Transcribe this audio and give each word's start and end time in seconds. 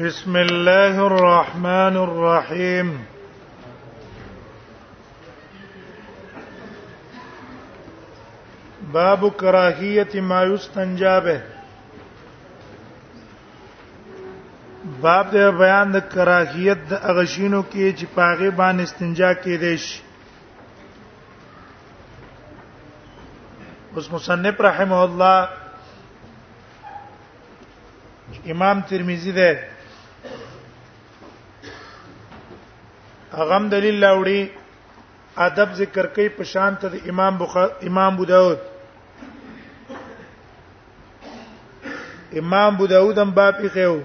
بسم 0.00 0.36
الله 0.36 0.98
الرحمن 1.06 1.96
الرحيم 1.96 2.88
باب 8.92 9.26
کراهیت 9.40 10.16
ما 10.16 10.44
یستنجا 10.44 11.20
به 11.20 11.42
باب 15.02 15.26
د 15.36 15.54
بیان 15.62 15.92
د 15.92 15.96
کراهیت 16.14 16.78
د 16.90 16.92
اغشینو 17.10 17.62
کې 17.72 17.86
چې 17.98 18.06
پاغه 18.14 18.50
باندې 18.50 18.82
استنجا 18.88 19.30
کې 19.42 19.54
دی 19.62 19.76
شي 19.84 20.00
اوس 23.94 24.10
مصنف 24.12 24.60
رحمه 24.60 25.00
الله 25.06 25.48
امام 28.50 28.80
ترمذی 28.90 29.32
ده 29.38 29.50
هغه 33.38 33.58
دلیل 33.74 33.96
لاوړي 34.04 34.40
ادب 35.46 35.70
ذکر 35.80 36.06
کوي 36.16 36.28
په 36.38 36.42
شان 36.52 36.72
ته 36.84 36.88
امام 37.12 37.34
بخاری 37.42 37.72
امام 37.90 38.10
ابو 38.14 38.24
داود 38.32 38.60
امام 42.42 42.70
ابو 42.74 42.86
داود 42.94 43.16
هم 43.24 43.30
باب 43.40 43.54
یې 43.64 43.70
خو 43.76 43.96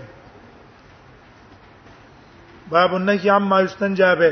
باب 2.75 2.91
النهي 2.99 3.27
عما 3.37 3.57
یستنجا 3.61 4.11
به 4.21 4.31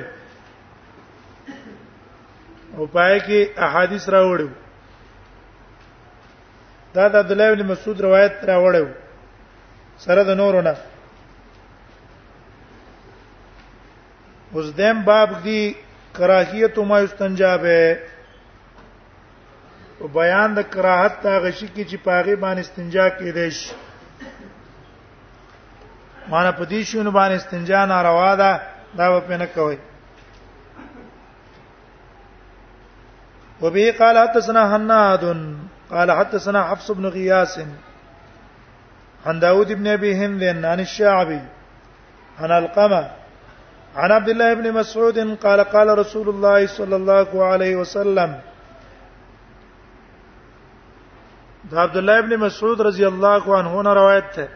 او 2.78 2.88
پای 2.96 3.22
کې 3.26 3.40
احادیث 3.70 4.06
راوړو 4.18 4.48
دا 6.96 7.04
د 7.16 7.18
عبد 7.24 7.32
الله 7.38 7.50
بن 7.56 7.62
مسعود 7.72 7.98
روایت 8.10 8.36
راوړو 8.52 8.86
سره 10.06 10.22
د 10.30 10.32
نورونه 10.44 10.74
اوس 14.58 14.70
دیم 14.82 14.98
باب 15.10 15.30
دی 15.44 15.76
کراهیت 16.18 16.76
ما 16.90 16.98
استنجابه 17.06 17.80
او 20.00 20.06
بیان 20.18 20.50
د 20.58 20.60
کراهت 20.74 21.14
تا 21.24 21.34
غشي 21.44 21.68
کی 21.76 21.84
چې 21.90 21.96
پاغي 22.08 22.36
باندې 22.44 22.62
استنجا 22.66 23.06
کېدې 23.18 23.50
شي 23.60 23.70
معنی 26.30 26.52
په 26.60 26.64
دې 26.72 26.82
شونه 26.90 27.12
باندې 27.20 27.36
استنجا 27.42 27.80
ناروا 27.92 28.32
ده 28.42 28.52
دا 28.98 29.06
په 29.28 29.36
نه 29.42 29.46
کوي 29.56 29.78
وبه 33.62 33.92
قال 34.00 34.16
حدثنا 34.18 34.64
حناد 34.76 35.24
قال 35.90 36.12
حدثنا 36.12 36.62
حفص 36.72 36.92
بن 36.92 37.06
غياس 37.06 37.60
عن 39.26 39.40
داود 39.40 39.70
بن 39.72 39.88
ابي 39.88 40.12
هند 40.26 40.44
عن 40.72 40.80
الشعبي 40.80 41.42
عن 42.40 42.52
القمه 42.52 43.10
عن 44.02 44.12
عبد 44.12 44.30
الله 44.30 44.54
بن 44.54 44.72
مسعود 44.72 45.18
قال 45.44 45.62
قال 45.74 45.98
رسول 46.00 46.30
الله 46.30 46.68
صلى 46.68 46.96
الله 46.96 47.46
عليه 47.46 47.76
وسلم 47.76 48.36
دا 51.72 51.80
عبد 51.82 51.98
الله 51.98 52.20
ابن 52.20 52.38
مسعود 52.40 52.82
رضی 52.88 53.06
الله 53.06 53.56
عنه 53.60 53.72
نے 53.88 53.94
روایت 54.00 54.30
ہے 54.42 54.48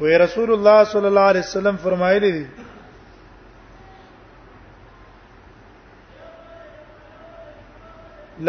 وی 0.00 0.14
رسول 0.24 0.52
الله 0.56 0.78
صلی 0.92 1.06
الله 1.12 1.26
علیه 1.32 1.44
وسلم 1.48 1.76
فرمایلی 1.82 2.30
دي 2.38 2.44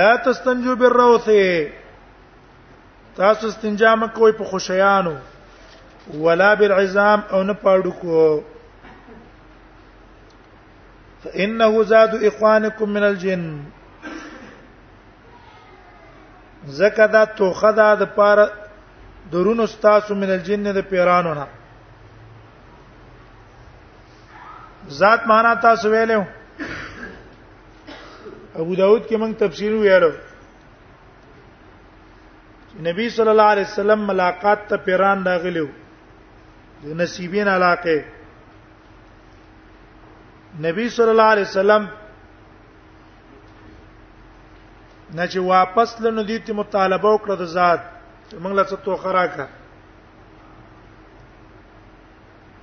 لا 0.01 0.09
تستنجوا 0.29 0.75
بالروث 0.83 1.27
تاسو 3.15 3.47
استنجام 3.47 4.07
کوئ 4.19 4.31
په 4.39 4.43
خوشیانو 4.53 5.15
ولا 6.07 6.53
بالعظام 6.59 7.19
او 7.31 7.43
نه 7.43 7.53
پاډوکو 7.53 8.41
فانه 11.23 11.83
زاد 11.83 12.23
اخوانكم 12.23 12.89
من 12.89 13.03
الجن 13.03 13.59
زکه 16.79 17.05
دا 17.07 17.25
توخه 17.25 17.71
دا 17.71 17.95
د 17.95 18.03
پاره 18.15 18.51
درونو 19.31 19.65
ستاسو 19.67 20.15
من 20.15 20.29
الجن 20.31 20.63
د 20.63 20.77
پیرانو 20.89 21.33
نه 21.33 21.47
ذات 24.99 25.27
معنا 25.27 25.53
تاسو 25.65 25.89
ویلو 25.89 26.23
ابو 28.55 28.75
داود 28.75 29.05
کې 29.07 29.15
موږ 29.17 29.35
تفسیر 29.39 29.71
ویلو 29.73 30.11
نبی 32.89 33.05
صلی 33.09 33.29
الله 33.29 33.43
علیه 33.55 33.65
وسلم 33.69 33.99
ملاقات 34.07 34.67
ته 34.69 34.77
پیران 34.87 35.19
راغلیو 35.25 35.67
د 36.83 36.87
نصیبین 37.01 37.47
علاقه 37.47 37.95
نبی 40.65 40.87
صلی 40.95 41.09
الله 41.13 41.29
علیه 41.35 41.47
وسلم 41.51 41.83
نه 45.17 45.25
چې 45.31 45.37
واپس 45.51 45.89
لنو 46.03 46.23
دي 46.29 46.37
ته 46.45 46.51
مطالبه 46.61 47.07
وکړه 47.13 47.35
د 47.41 47.45
ذات 47.57 47.81
موږ 48.43 48.53
له 48.59 48.63
څه 48.69 48.75
توخه 48.85 49.09
راکړه 49.17 49.47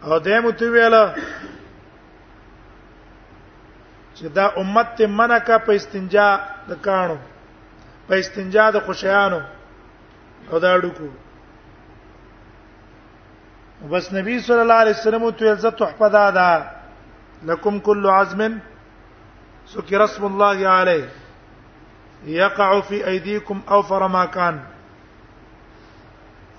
او 0.05 0.19
دې 0.27 0.37
مو 0.43 0.51
ته 0.59 0.67
ویله 0.75 1.03
چې 4.17 4.25
دا 4.41 4.47
امت 4.63 4.89
ته 4.97 5.07
منکه 5.19 5.57
په 5.67 5.73
استنجا 5.79 6.29
د 6.69 6.73
کانو 6.85 7.19
په 8.09 8.13
استنجا 8.23 8.65
د 8.75 8.81
خوشیانو 8.87 9.41
او 10.51 10.57
دا 10.65 10.73
ډکو 10.83 11.09
بس 13.91 14.13
نبی 14.13 14.39
صلی 14.41 14.61
الله 14.61 14.75
علیه 14.83 14.91
وسلم 14.95 15.31
ته 15.31 15.51
عزت 15.53 15.79
تحفه 15.79 16.09
دادا 16.09 16.65
لكم 17.47 17.79
كل 17.79 18.07
عزم 18.07 18.59
سكر 19.67 20.05
اسم 20.05 20.25
الله 20.27 20.69
عليه 20.69 21.09
يقع 22.27 22.81
في 22.81 23.07
ايديكم 23.07 23.61
اوفر 23.71 24.09
ما 24.09 24.25
كان 24.25 24.61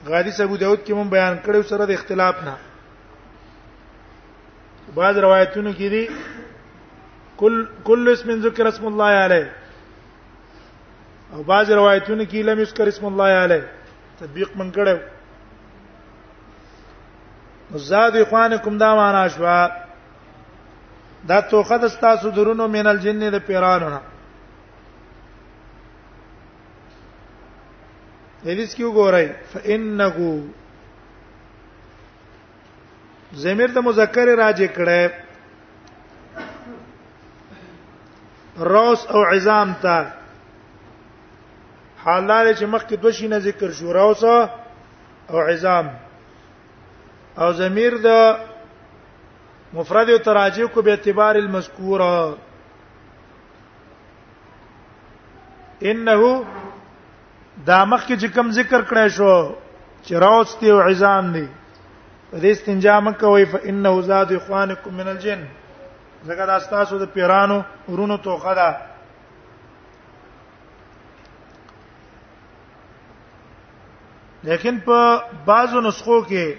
غادي 0.07 0.31
ابو 0.43 0.55
داود 0.55 0.79
کې 0.85 0.91
مون 0.91 1.07
بیان 1.09 1.39
کړو 1.45 1.61
سره 1.61 1.85
د 1.85 1.91
اختلاف 1.91 2.43
نه 2.43 2.55
بعض 4.95 5.17
روایتونو 5.17 5.71
کې 5.71 5.89
دي 5.89 6.07
کل 7.37 7.65
کل 7.83 8.09
اسم 8.11 8.31
ذکر 8.47 8.67
اسم 8.67 8.85
الله 8.87 9.11
علیه 9.25 9.49
او 11.33 11.43
بعض 11.43 11.71
روایتونو 11.71 12.23
کې 12.23 12.35
لم 12.35 12.59
یذکر 12.59 12.87
اسم 12.87 13.05
الله 13.05 13.31
علیه 13.43 13.63
تطبیق 14.19 14.57
من 14.57 14.71
کړو 14.71 15.18
زاد 17.73 18.15
اخوانکم 18.17 18.77
دا 18.77 18.95
معنا 18.95 19.27
شوا 19.27 19.69
دا 21.27 21.41
توخه 21.41 21.77
د 21.77 21.87
تاسو 21.87 22.29
درونو 22.29 22.67
من 22.67 22.87
الجن 22.87 23.19
د 23.31 23.35
پیرانو 23.47 23.89
نه 23.89 23.99
حدیث 28.45 28.75
کې 28.75 28.83
وګورئ 28.83 29.27
فانه 29.53 30.17
زمیر 33.33 33.71
د 33.71 33.77
مذکر 33.87 34.25
راځي 34.37 34.67
کړه 34.67 35.11
روس 38.75 39.05
او 39.07 39.23
عظام 39.33 39.73
ته 39.81 40.07
حالال 42.05 42.53
چې 42.53 42.63
مخکې 42.63 42.95
دوه 42.95 43.11
شي 43.11 43.27
نه 43.27 43.39
ذکر 43.39 43.71
شو 43.71 43.93
روس 43.93 44.23
او 45.27 45.39
عظام 45.49 45.89
او 47.41 47.51
ضمیر 47.59 47.93
د 48.05 48.07
مفرد 49.73 50.09
او 50.11 50.17
تراجع 50.29 50.65
کو 50.73 50.81
به 50.85 50.89
اعتبار 50.91 51.35
المذکور 51.41 52.01
انه 55.89 56.21
دا 57.69 57.79
مخ 57.91 58.01
کې 58.07 58.25
کوم 58.35 58.47
ذکر 58.57 58.81
کړی 58.89 59.07
شو 59.15 59.35
چې 60.05 60.11
راوستي 60.23 60.67
او 60.71 60.79
عزان 60.87 61.23
دي 61.35 61.47
دې 62.41 62.45
استنجا 62.53 62.95
مکه 63.07 63.27
وای 63.27 63.45
فانه 63.53 63.93
زاد 64.09 64.31
اخوانکم 64.37 64.91
من 64.99 65.07
الجن 65.11 65.43
زګه 66.27 66.43
دا 66.51 66.57
تاسو 66.71 66.97
د 66.99 67.05
پیرانو 67.13 67.57
ورونو 67.89 68.17
توخه 68.25 68.53
ده 68.59 68.71
لیکن 74.43 74.79
په 74.87 74.99
بعضو 75.45 75.81
نسخو 75.87 76.17
کې 76.31 76.53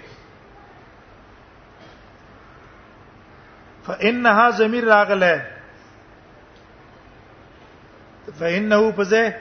فانها 3.87 4.49
ضمیر 4.49 4.85
راغله 4.85 5.45
فانه 8.39 8.91
پزه 8.91 9.35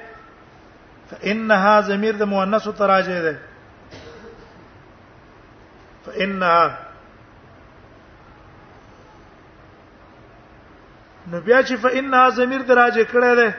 فانها 1.10 1.80
ضمیر 1.80 2.12
د 2.16 2.22
مؤنث 2.22 2.68
تراجه 2.68 3.22
ده 3.24 3.38
فانها 6.06 6.76
نو 11.30 11.40
بیا 11.40 11.62
چې 11.62 11.74
فانها 11.76 12.30
ضمیر 12.30 12.62
دراجه 12.62 13.04
کړه 13.12 13.32
ده 13.40 13.54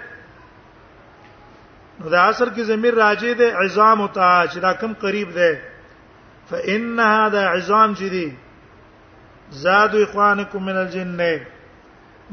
نو 2.00 2.10
د 2.10 2.14
اثر 2.14 2.50
کې 2.50 2.62
ضمیر 2.62 2.94
راجه 2.96 3.34
ده 3.34 3.58
عظام 3.66 4.02
او 4.02 4.08
تا 4.08 4.46
چې 4.48 4.58
دا 4.58 4.74
کم 4.74 4.94
قریب 4.94 5.34
ده 5.34 5.60
فانها 6.50 7.30
دا 7.30 7.42
عظام 7.52 7.94
چې 7.96 8.08
دي 8.16 8.34
زاد 9.54 9.96
اخوانکم 9.96 10.60
من 10.64 10.76
الجن 10.78 11.20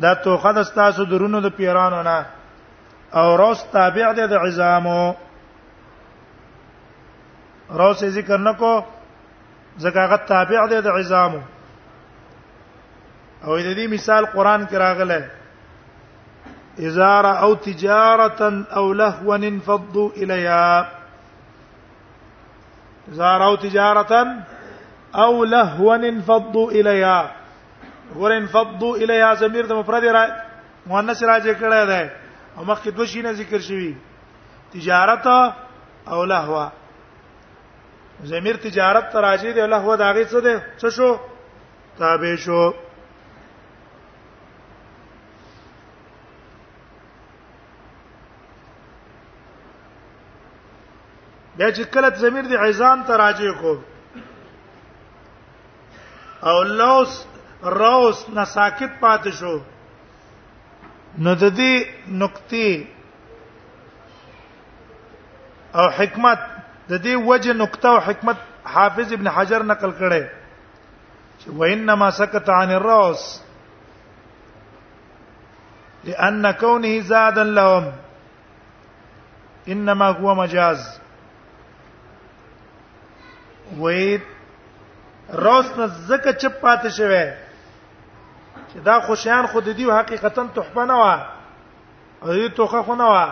دا 0.00 0.14
توخه 0.14 0.52
د 0.52 0.62
تاسو 0.74 1.04
درونو 1.04 1.40
د 1.40 1.46
پیرانو 1.56 2.02
نه 2.02 2.26
او 3.14 3.36
روس 3.36 3.62
تابع 3.72 4.10
دی 4.18 4.26
د 4.32 4.44
عظامو 4.46 5.12
روس 7.80 8.04
ذکر 8.16 8.36
نکو 8.38 8.74
زکاغت 9.84 10.26
تابع 10.28 10.66
دی 10.70 10.80
د 10.80 10.86
عظامو 10.98 11.40
او 13.44 13.58
د 13.58 13.74
دې 13.74 13.86
مثال 13.90 14.26
قران 14.26 14.66
کې 14.66 14.74
راغله 14.74 15.30
اذا 16.78 17.20
را 17.22 17.32
او 17.32 17.54
تجاره 17.54 18.62
او 18.78 18.92
لهوا 18.92 19.34
انفضوا 19.36 20.10
اليها 20.16 20.86
اذا 23.12 23.38
را 23.38 23.46
او 23.46 23.56
تجاره 23.56 24.06
او 25.14 25.44
لهوا 25.44 25.94
انفضوا 25.96 26.70
الیا 26.70 27.30
ور 28.16 28.30
انفضوا 28.32 28.96
الیا 28.96 29.34
ضمیر 29.34 29.66
د 29.66 29.72
مفرد 29.72 30.04
را 30.04 30.26
مؤنث 30.86 31.22
راځي 31.22 31.54
کړه 31.60 31.86
ده 31.90 32.10
او 32.56 32.64
مخکې 32.64 32.90
دوه 32.90 33.06
شي 33.06 33.22
نه 33.22 33.32
ذکر 33.32 33.58
شوی 33.58 33.94
تجارت 34.74 35.26
او 36.06 36.24
لهوا 36.24 36.68
ضمیر 38.24 38.56
تجارت 38.56 39.10
ته 39.12 39.20
راځي 39.20 39.54
دی 39.54 39.66
لهوا 39.66 39.96
دا 39.96 40.12
غي 40.12 40.24
څه 40.26 40.34
ده 40.36 40.62
څه 40.78 40.88
شو 40.90 41.16
تابع 41.98 42.36
شو 42.36 42.70
بیا 51.58 51.70
چې 51.72 51.80
کله 51.94 52.08
ضمیر 52.14 52.42
دی 52.44 52.56
عزام 52.56 53.02
ته 53.04 53.16
راځي 53.16 53.56
کو 53.60 53.78
او 56.46 56.62
لوس 56.62 57.24
روس 57.76 58.24
نساکت 58.34 59.00
پات 59.00 59.26
شو 59.38 59.56
نو 61.24 61.32
د 61.34 61.42
دې 61.42 61.86
نقطې 62.10 62.86
او 65.80 65.88
حکمت 65.98 66.38
د 66.90 66.92
دې 66.92 67.16
وجه 67.30 67.52
نقطه 67.62 67.88
او 67.94 67.98
حکمت 68.10 68.36
حافظ 68.74 69.12
ابن 69.18 69.28
حجر 69.38 69.62
نقل 69.72 69.90
کړي 70.00 70.24
چې 71.38 71.48
وانما 71.62 72.10
سکت 72.20 72.48
عن 72.60 72.70
الراس 72.76 73.26
لان 76.04 76.50
كونه 76.52 76.94
زادا 77.12 77.44
لهم 77.44 77.92
انما 79.74 80.10
هو 80.22 80.34
مجاز 80.34 80.88
وید 83.78 84.22
روس 85.32 85.76
نه 85.78 85.86
زکه 85.86 86.32
چپ 86.32 86.60
پاتې 86.60 86.88
شوی 86.90 87.24
چې 88.72 88.78
دا 88.84 89.00
خوشیان 89.00 89.46
خود 89.46 89.64
دی 89.76 89.84
حقیقتا 89.90 90.44
تحفه 90.54 90.84
نه 90.84 90.94
و 90.94 91.18
او 92.22 92.28
دې 92.48 92.52
توخه 92.56 92.82
خو 92.82 92.94
نه 92.94 93.04
و 93.04 93.28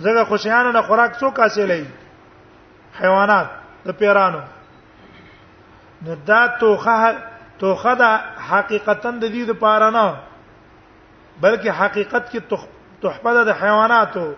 زکه 0.00 0.24
خوشیان 0.28 0.72
نه 0.76 0.82
خوراک 0.82 1.12
څوک 1.18 1.38
حاصلې 1.38 1.84
حیوانات 3.00 3.46
د 3.86 3.90
پیرانو 3.98 4.40
نو 6.02 6.16
دا 6.26 6.46
توخه 6.60 7.14
توخه 7.58 7.94
دا 7.94 8.20
حقیقتا 8.50 9.10
د 9.10 9.22
دې 9.28 9.48
لپاره 9.48 9.90
نه 9.90 10.14
بلکې 11.42 11.66
حقیقت 11.80 12.30
کې 12.32 12.42
تحفه 13.02 13.34
ده 13.34 13.44
د 13.44 13.48
حیواناتو 13.62 14.34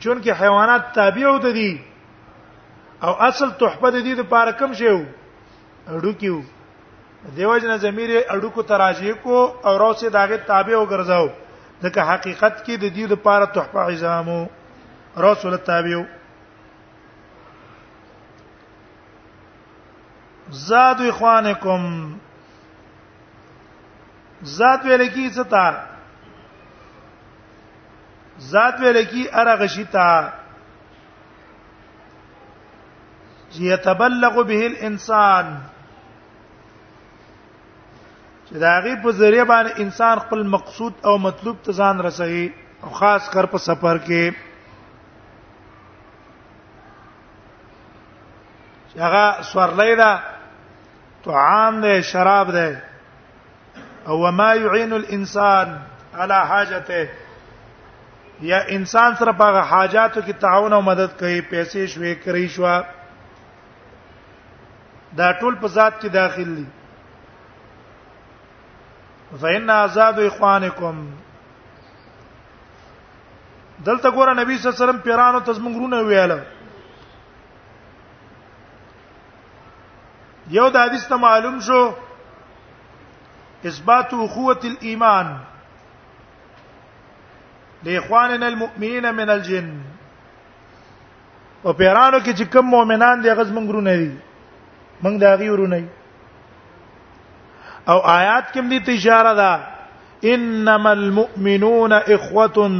چون 0.00 0.22
کې 0.22 0.28
حیوانات 0.40 0.92
تابع 0.94 1.38
دي 1.52 1.84
او 3.02 3.10
اصل 3.22 3.50
تحفه 3.50 3.90
د 3.90 4.02
دې 4.04 4.14
لپاره 4.20 4.50
کم 4.60 4.72
شیو 4.74 5.04
اډوکیو 5.96 6.40
دیو 7.36 7.56
جن 7.58 7.76
زمیر 7.80 8.10
اډوکو 8.28 8.62
تراجی 8.70 9.12
کو 9.22 9.36
او 9.64 9.78
روسه 9.78 10.10
داغه 10.16 10.36
تابع 10.36 10.76
وګرځاو 10.82 11.28
دغه 11.82 12.02
حقیقت 12.14 12.64
کې 12.64 12.74
د 12.74 12.84
دې 12.84 13.06
لپاره 13.10 13.44
تحفه 13.46 13.80
عظامو 13.90 14.40
رسول 15.24 15.56
تابعو 15.68 16.02
زاد 20.64 21.00
اخوانکم 21.08 21.90
ذات 24.58 24.84
ویل 24.84 25.08
کی 25.08 25.30
څه 25.30 25.44
تا 25.50 25.84
ذات 28.50 28.80
ویل 28.80 29.02
کی 29.10 29.24
ارغشی 29.42 29.84
تا 29.96 30.06
چې 33.52 33.62
يتبلغ 33.72 34.42
به 34.50 34.66
الانسان 34.72 35.46
چې 38.48 38.54
دا 38.64 38.74
غي 38.84 38.94
په 39.02 39.10
ذریعہ 39.20 39.44
باندې 39.52 39.80
انسان 39.84 40.16
خپل 40.24 40.42
مقصود 40.54 40.94
او 41.10 41.16
مطلوب 41.24 41.56
ته 41.66 41.72
ځان 41.82 42.00
رسوي 42.06 42.46
او 42.84 42.90
خاص 42.98 43.30
کر 43.34 43.46
په 43.54 43.58
سفر 43.66 43.96
کې 44.06 44.36
هغه 49.00 49.26
سورلې 49.42 49.94
ده 50.00 50.20
طعام 51.26 51.80
ده 51.82 52.00
شراب 52.12 52.50
ده 52.58 52.82
او 54.12 54.30
ما 54.40 54.48
يعين 54.62 54.92
الانسان 54.98 55.76
على 56.14 56.40
حاجته 56.46 57.08
یا 58.52 58.62
انسان 58.78 59.14
سره 59.20 59.32
په 59.42 59.64
حاجاتو 59.72 60.20
کې 60.20 60.34
تعاون 60.46 60.72
او 60.72 60.82
مدد 60.88 61.18
کوي 61.20 61.40
پیسې 61.42 61.86
شوي 61.94 62.14
کری 62.24 62.48
شوا 62.56 62.80
دا 65.16 65.30
ټول 65.38 65.54
په 65.60 65.68
ذات 65.68 66.00
کې 66.00 66.08
داخل 66.08 66.54
دي 66.56 66.64
فإن 69.40 69.70
عذاب 69.70 70.18
إخوانكم 70.20 71.10
دلته 73.84 74.10
ګوره 74.10 74.34
نبی 74.34 74.58
صلی 74.58 74.68
الله 74.68 74.76
علیه 74.76 74.84
وسلم 74.86 75.02
پیرانو 75.08 75.40
تزمنګرونه 75.40 76.02
ویاله 76.08 76.38
یو 80.56 80.68
د 80.70 80.76
حدیث 80.86 81.06
ته 81.08 81.16
معلوم 81.26 81.60
شو 81.66 81.80
اثبات 83.72 84.14
اخوه 84.14 84.56
الايمان 84.72 85.36
لاخواننا 87.82 88.46
المؤمنين 88.48 89.14
من 89.20 89.30
الجن 89.30 89.70
او 91.64 91.72
پیرانو 91.72 92.18
کې 92.20 92.34
چې 92.38 92.42
کوم 92.52 92.64
مؤمنان 92.76 93.22
دي 93.22 93.30
غزمنګرونه 93.30 93.90
دي 94.02 94.10
موږ 95.02 95.14
دا 95.22 95.32
غي 95.40 95.48
ورونه 95.50 95.78
او 97.92 97.98
آیات 98.18 98.46
کې 98.54 98.62
دې 98.86 98.92
اشاره 98.96 99.32
ده 99.40 99.52
انما 100.32 100.90
المؤمنون 100.92 101.92
اخوه 101.92 102.70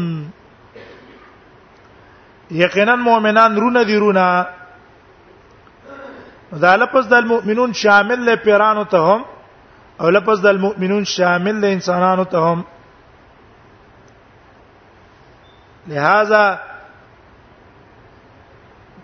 یقینا 2.62 2.94
مؤمنان 2.96 3.56
رونه 3.56 3.82
دي 3.82 3.96
رونه 3.96 4.24
دا 6.62 6.76
لپس 6.76 7.06
د 7.08 7.14
المؤمنون 7.14 7.72
شامل 7.72 8.20
له 8.26 8.34
پیرانو 8.44 8.84
ته 8.84 8.98
هم 8.98 9.24
او 10.00 10.10
لپس 10.10 10.40
د 10.40 10.46
المؤمنون 10.46 11.04
شامل 11.04 11.60
له 11.60 11.72
انسانانو 11.72 12.24
ته 12.24 12.38
هم 12.38 12.62
لہذا 15.88 16.42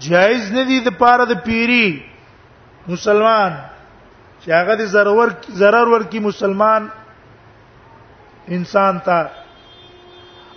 جائز 0.08 0.52
ندي 0.52 0.80
د 0.86 0.98
پاره 0.98 1.24
د 1.24 1.32
پیری 1.44 2.15
مسلمان 2.88 3.52
چې 4.42 4.50
هغه 4.52 4.74
دې 4.78 4.86
ضرر 4.94 5.18
ضرر 5.62 5.86
ورکی 5.94 6.18
مسلمان 6.28 6.82
انسان 8.56 8.94
ته 9.06 9.20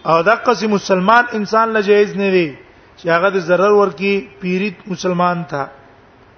او 0.05 0.23
دا 0.23 0.35
قصې 0.35 0.67
مسلمان 0.75 1.23
انسان 1.39 1.67
له 1.77 1.81
جایز 1.87 2.11
نه 2.17 2.29
وي 2.35 2.49
چې 2.97 3.07
هغه 3.07 3.29
دې 3.29 3.39
ضرر 3.49 3.71
ورکی 3.81 4.13
پیریت 4.39 4.77
مسلمان 4.93 5.37
ته 5.53 5.63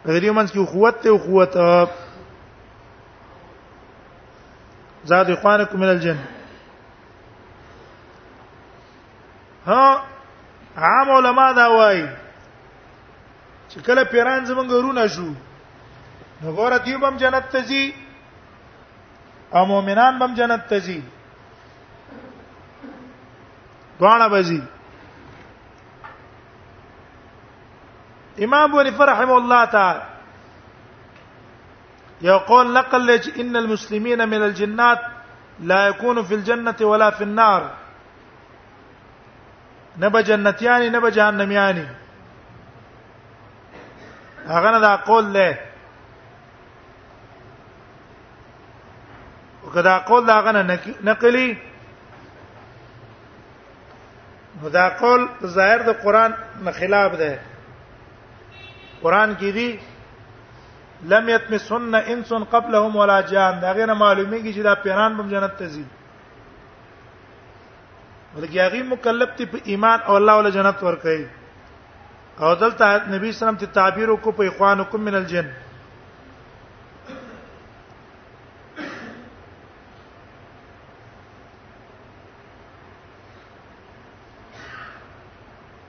غیر 0.06 0.26
منځ 0.32 0.50
کې 0.54 0.60
قوت 0.74 0.96
ته 1.02 1.10
قوت 1.28 1.52
زاد 5.14 5.28
اخوانکم 5.34 5.78
من 5.82 5.88
الجن 5.92 6.18
ها 9.68 9.86
عام 10.88 11.08
علما 11.20 11.48
دا 11.62 11.68
وایي 11.76 12.08
چې 13.70 13.80
کله 13.86 14.04
پیران 14.12 14.42
زمونږ 14.46 14.68
ورونه 14.74 15.06
شو 15.16 15.24
نګور 16.44 16.72
دیو 16.86 17.00
بم 17.00 17.18
جنت 17.22 17.46
تزي 17.54 17.92
او 19.56 19.66
مؤمنان 19.66 20.18
بم 20.20 20.34
جنت 20.36 20.62
تزي 20.70 21.02
دوانه 24.00 24.28
بزي 24.28 24.62
امام 28.44 28.80
ابو 28.80 29.06
رحمه 29.06 29.38
الله 29.38 29.66
تعالی 29.66 30.02
يقول 32.22 32.74
نقل 32.74 33.10
ان 33.12 33.56
المسلمين 33.58 34.30
من 34.30 34.42
الجنات 34.44 35.00
لا 35.60 35.88
يكون 35.88 36.24
في 36.24 36.36
الجنه 36.36 36.76
ولا 36.82 37.10
في 37.12 37.24
النار 37.24 37.72
نبا 39.98 40.22
جنتياني 40.22 40.90
نبا 40.90 41.10
جهنمياني 41.10 41.88
هغه 44.46 44.72
نه 44.72 44.80
دا 44.80 44.96
قول 44.96 45.34
له 45.34 45.71
کدا 49.76 49.94
قول 50.10 50.26
داغه 50.26 50.52
نه 50.52 50.80
نقلی 51.04 51.58
دا 54.78 54.90
قول 55.02 55.22
ظاهر 55.46 55.80
د 55.80 55.90
قران 56.04 56.34
نه 56.66 56.72
خلاف 56.72 57.12
ده 57.22 57.40
قران 59.04 59.36
کې 59.36 59.50
دي 59.58 59.80
لم 61.04 61.30
يتمسن 61.30 61.96
انس 61.96 62.34
قبلهم 62.34 62.96
ولا 62.96 63.22
جان 63.22 63.60
دا 63.60 63.72
غیر 63.74 63.94
معلومیږي 63.94 64.52
چې 64.56 64.60
دا 64.64 64.74
پیران 64.76 65.18
په 65.18 65.24
جنت 65.34 65.58
ته 65.58 65.68
ځي 65.74 65.84
ولکه 68.36 68.64
هغه 68.68 68.84
مکلف 68.94 69.30
ته 69.38 69.46
په 69.46 69.58
ایمان 69.66 70.00
او 70.00 70.16
الله 70.18 70.34
ول 70.38 70.52
جنت 70.52 70.84
ور 70.84 70.96
کوي 71.06 71.26
او 72.42 72.54
دلته 72.54 72.86
نبی 73.08 73.08
صلی 73.08 73.14
الله 73.14 73.18
علیه 73.18 73.34
وسلم 73.40 73.56
ته 73.66 73.76
تعبیر 73.80 74.16
کو 74.24 74.32
په 74.32 74.44
اخوانکم 74.48 75.02
من 75.08 75.16
الجن 75.16 75.50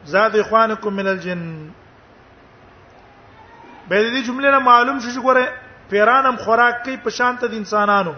زاد 0.05 0.37
اخوانکم 0.37 0.93
من 0.95 1.07
الجن 1.07 1.71
به 3.89 4.11
دې 4.11 4.27
جمله 4.27 4.51
نه 4.51 4.59
معلوم 4.69 5.01
شو 5.01 5.09
چې 5.11 5.23
ګوره 5.27 5.45
پیرانم 5.91 6.37
خوراک 6.45 6.83
کوي 6.85 6.97
په 7.07 7.11
شان 7.19 7.33
ته 7.43 7.47
د 7.53 7.55
انسانانو 7.57 8.15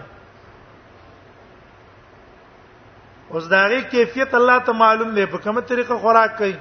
اوس 3.37 3.45
داغه 3.53 3.79
کیفیت 3.91 4.31
الله 4.39 4.57
ته 4.69 4.73
معلوم 4.83 5.09
دی 5.17 5.25
په 5.33 5.37
کومه 5.47 5.61
طریقه 5.73 5.95
خوراک 6.05 6.31
کوي 6.37 6.57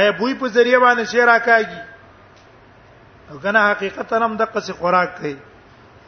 آیا 0.00 0.10
بوی 0.18 0.34
په 0.42 0.46
ذریعہ 0.58 0.78
باندې 0.84 1.02
شی 1.14 1.20
راکاږي 1.26 1.82
او 3.30 3.36
کنه 3.38 3.60
حقیقتا 3.70 4.16
هم 4.24 4.32
دغه 4.36 4.60
څه 4.60 4.70
خوراک 4.84 5.10
کوي 5.18 5.36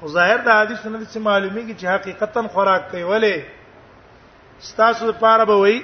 خو 0.00 0.06
ظاهر 0.18 0.36
د 0.50 0.52
حدیث 0.62 0.80
نه 0.86 0.96
څه 1.04 1.16
معلومیږي 1.26 1.74
چې 1.80 1.84
حقیقتا 1.94 2.42
خوراک 2.58 2.82
کوي 2.94 3.02
ولی 3.14 3.36
ستاسو 4.70 5.02
لپاره 5.08 5.42
به 5.50 5.54
وایي 5.62 5.80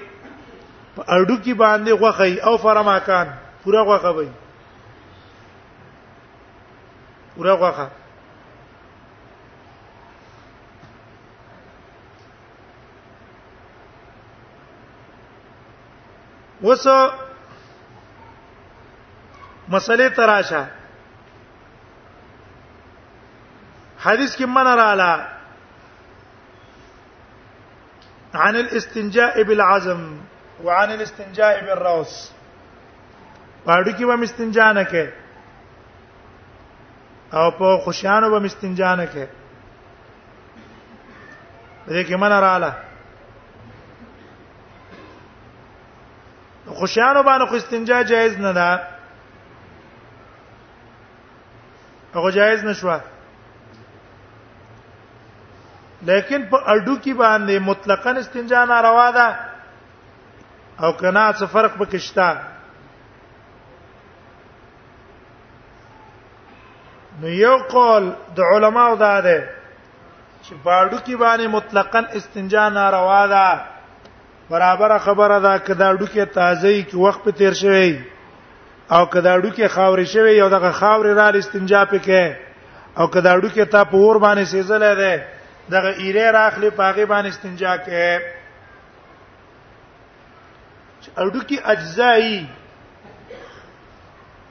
په 0.96 1.02
اړو 1.14 1.36
کې 1.44 1.52
باندې 1.54 1.92
غوخی 1.92 2.40
او 2.40 2.56
فرماکان 2.56 3.26
پورا 3.62 3.82
غوخه 3.82 4.10
وي 4.16 4.28
پورا 7.36 7.52
غوخه 7.54 7.88
وس 16.62 16.86
مسلې 19.68 20.10
تراشه 20.16 20.64
حدیث 24.04 24.36
کې 24.38 24.44
من 24.46 24.66
رااله 24.66 25.26
عن 28.34 28.56
الاستنجاء 28.56 29.42
بالعزم 29.42 30.02
وعن 30.64 30.90
الاستنجاء 30.92 31.54
بالروس 31.66 32.30
پاړو 33.64 33.92
کې 33.92 34.04
به 34.10 34.16
مستنجا 34.16 34.72
نه 34.72 34.84
کې 34.84 35.06
او 37.32 37.50
په 37.60 37.78
خوشیانو 37.84 38.30
به 38.30 38.38
مستنجا 38.46 38.94
نه 39.00 39.06
کې 39.06 39.26
دې 41.88 42.04
کې 42.04 42.16
من 42.24 42.32
رااله 42.32 42.72
خوشیانو 46.80 47.22
باندې 47.22 47.46
خو 47.48 47.56
استنجا 47.56 48.02
جایز 48.12 48.38
نه 48.38 48.52
ده 48.52 48.80
هغه 52.14 52.30
جایز 52.40 52.64
نشوه 52.64 53.00
لیکن 56.02 56.42
په 56.42 56.56
اډو 56.56 56.96
کې 56.96 57.14
باندې 57.14 57.58
مطلقاً 57.72 58.10
استنجا 58.18 58.64
ناروا 58.64 59.10
ده 59.10 59.49
او 60.82 60.92
کنا 60.92 61.24
څه 61.38 61.46
فرق 61.52 61.72
پکې 61.78 61.96
شته 61.96 62.36
نو 67.22 67.28
یو 67.40 67.56
قول 67.72 68.04
د 68.36 68.40
علماو 68.54 68.94
دا 69.02 69.16
ده 69.26 69.38
چې 70.44 70.52
باډو 70.64 70.96
کې 71.06 71.14
باندې 71.22 71.46
مطلقاً 71.56 72.02
استنجا 72.20 72.68
ناروا 72.78 73.26
ده 73.34 73.60
برابر 74.50 74.98
خبره 74.98 75.40
ده 75.40 75.58
کدا 75.68 75.92
ډوکه 75.98 76.24
تازه 76.36 76.68
کې 76.82 76.94
وخت 76.94 77.20
په 77.24 77.30
تیر 77.40 77.52
شوی 77.62 77.92
او 78.94 79.06
کدا 79.06 79.38
ډوکه 79.38 79.68
خاورې 79.68 80.04
شوی 80.12 80.32
یو 80.36 80.48
دغه 80.56 80.70
خاورې 80.72 81.12
را 81.18 81.28
استنجا 81.38 81.84
پکې 81.86 82.34
او 82.98 83.06
کدا 83.06 83.36
ډوکه 83.40 83.64
تا 83.64 83.84
په 83.84 83.96
اور 83.96 84.18
باندې 84.26 84.44
سیزلې 84.52 84.96
ده 84.96 85.24
دغه 85.70 85.88
ایره 86.02 86.30
راخلی 86.32 86.70
پاګې 86.70 87.04
باندې 87.08 87.26
استنجا 87.28 87.76
کې 87.76 88.20
اډو 91.16 91.40
کې 91.40 91.58
اجزایی 91.64 92.46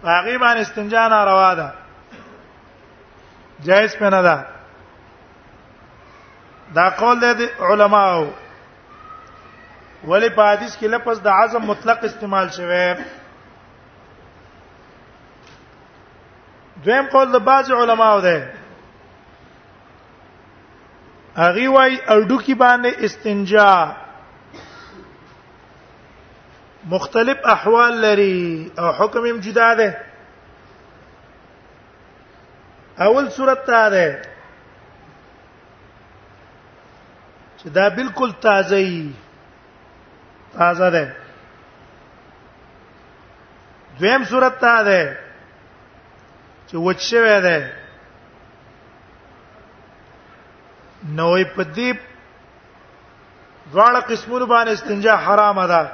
هغه 0.03 0.37
باندې 0.37 0.61
استنجا 0.61 1.07
ناروا 1.07 1.53
ده 1.53 1.73
جائز 3.65 3.95
په 3.97 4.09
نه 4.09 4.21
ده 4.21 4.45
دا 6.75 6.89
قول 6.89 7.19
دی 7.33 7.47
علماو 7.71 8.27
ولی 10.09 10.29
په 10.29 10.41
حدیث 10.53 10.77
کې 10.77 10.83
لفظ 10.85 11.19
د 11.21 11.27
عزم 11.27 11.65
مطلق 11.65 12.03
استعمال 12.03 12.49
شوی 12.57 12.93
دویم 16.83 17.05
قول 17.11 17.31
د 17.31 17.35
بعض 17.39 17.71
علماو 17.71 18.19
ده 18.19 18.53
هغه 21.35 21.69
وايي 21.69 21.99
اډو 22.05 22.39
کې 22.39 22.51
باندې 22.55 22.89
استنجا 23.03 23.95
مختلف 26.87 27.37
احوال 27.51 27.95
لري 28.01 28.71
او 28.79 28.93
حکم 28.93 29.25
هم 29.25 29.39
جدا 29.39 29.73
ده 29.73 29.97
اول 32.99 33.31
صورت 33.31 33.65
ته 33.65 33.89
ده 33.89 34.21
چې 37.57 37.67
دا 37.69 37.89
بالکل 37.89 38.33
تازه 38.41 38.75
ای 38.75 39.13
تازه 40.57 40.89
ده 40.89 41.15
دویم 43.99 44.25
صورت 44.25 44.59
ته 44.59 44.83
ده 44.83 45.17
چې 46.71 46.75
وچ 46.75 46.99
شوی 47.01 47.41
ده 47.41 47.73
نوې 51.15 51.43
پدیب 51.55 51.97
دواړه 53.73 54.01
قسمونه 54.01 54.45
باندې 54.45 54.69
استنجا 54.73 55.15
حرام 55.25 55.67
ده 55.67 55.89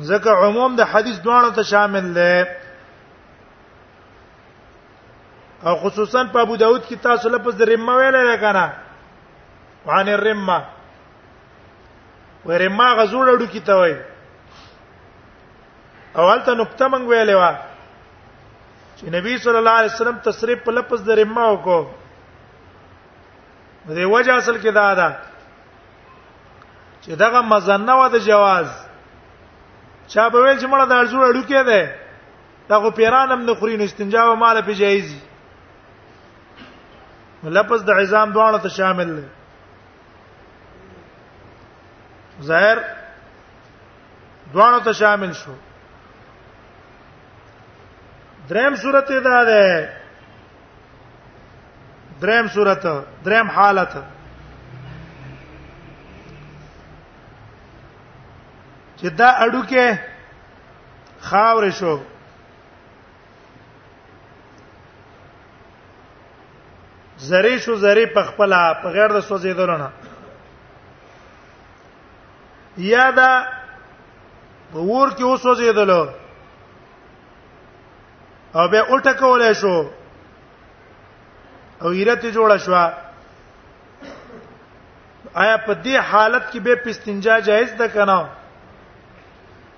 ځکه 0.00 0.30
عموم 0.44 0.76
د 0.76 0.80
حدیث 0.92 1.18
دوانو 1.20 1.50
ته 1.56 1.62
شامل 1.62 2.14
دی 2.14 2.44
او 5.66 5.76
خصوصا 5.82 6.24
په 6.32 6.38
ابو 6.40 6.56
داود 6.56 6.82
کې 6.84 6.96
تاسو 7.02 7.28
لپاره 7.28 7.54
د 7.58 7.62
رمه 7.70 7.92
ویل 7.94 8.36
کنه 8.40 8.72
وان 9.86 10.08
الرمه 10.08 10.64
ورمه 12.46 12.86
غزوړ 12.94 13.26
اډو 13.28 13.46
کې 13.50 13.60
ته 13.66 13.74
وای 13.74 13.94
اول 16.16 16.40
ته 16.42 16.54
نقطه 16.54 16.84
مونږ 16.88 17.04
ویلې 17.10 17.34
و 17.34 17.52
چې 18.96 19.04
نبی 19.12 19.38
صلی 19.38 19.56
الله 19.58 19.70
علیه 19.70 19.90
وسلم 19.94 20.18
تصریف 20.22 20.64
په 20.64 20.70
لفظ 20.72 21.00
د 21.02 21.10
رمه 21.22 21.44
وکړو 21.52 21.84
د 23.98 24.00
وجه 24.04 24.34
اصل 24.38 24.56
کې 24.62 24.70
دا 24.72 24.94
ده 24.94 25.16
چې 27.02 27.10
دغه 27.24 27.40
مزنه 27.40 27.92
و 27.98 28.08
د 28.14 28.16
جواز 28.30 28.87
چا 30.14 30.24
په 30.32 30.38
ویل 30.42 30.58
چې 30.60 30.66
مړه 30.72 30.86
د 30.88 30.92
ارزو 31.00 31.18
اړو 31.28 31.42
کې 31.48 31.62
ده 31.68 31.80
دا 32.68 32.76
خو 32.82 32.88
پیرانم 32.98 33.40
نه 33.48 33.52
خوري 33.60 33.74
نو 33.76 33.84
استنجا 33.84 34.22
او 34.28 34.34
مال 34.42 34.56
په 34.68 34.72
جایز 34.80 35.06
دي 35.12 35.20
لپس 37.56 37.80
د 37.84 37.90
عزام 38.00 38.28
دواړه 38.36 38.58
ته 38.62 38.68
شامل 38.78 39.08
دي 39.16 39.26
ظاهر 42.48 42.78
دواړو 44.52 44.78
ته 44.84 44.92
شامل 44.92 45.32
شو 45.44 45.52
دریم 48.50 48.74
صورت 48.82 49.08
دا 49.24 49.40
ده 49.50 49.64
دریم 52.20 52.46
صورت 52.54 52.82
دریم 53.24 53.48
حالت 53.56 53.92
چې 59.00 59.08
دا 59.18 59.28
اډو 59.44 59.62
کې 59.62 59.84
خاور 61.30 61.64
شو 61.78 61.94
زری 67.28 67.56
شو 67.66 67.74
زری 67.84 68.04
په 68.14 68.22
خپل 68.30 68.50
په 68.82 68.88
غیر 68.96 69.08
د 69.16 69.18
سوځیدل 69.26 69.70
نه 69.82 69.88
یا 72.90 73.06
دا 73.16 73.32
په 74.72 74.78
ور 74.78 75.10
کې 75.10 75.24
وسوځیدل 75.24 75.90
او 78.58 78.64
به 78.72 78.80
الټه 78.88 79.12
کولای 79.18 79.54
شو 79.60 79.76
او 81.82 81.88
ایرته 81.94 82.28
جوړه 82.32 82.58
شو 82.66 82.74
آیا 85.34 85.56
په 85.56 85.74
دې 85.74 85.96
حالت 86.10 86.44
کې 86.50 86.58
به 86.66 86.74
پستنجا 86.84 87.34
جایز 87.50 87.70
ده 87.82 87.88
کنه 87.94 88.20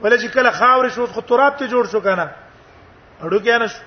بل 0.03 0.17
چې 0.19 0.29
کله 0.35 0.51
خاور 0.59 0.89
شو 0.95 1.05
خو 1.15 1.21
تراب 1.31 1.55
ته 1.63 1.69
جوړ 1.73 1.85
شو 1.95 2.01
کنه 2.05 2.27
اړو 3.23 3.41
کې 3.41 3.59
نه 3.63 3.67
شو 3.73 3.79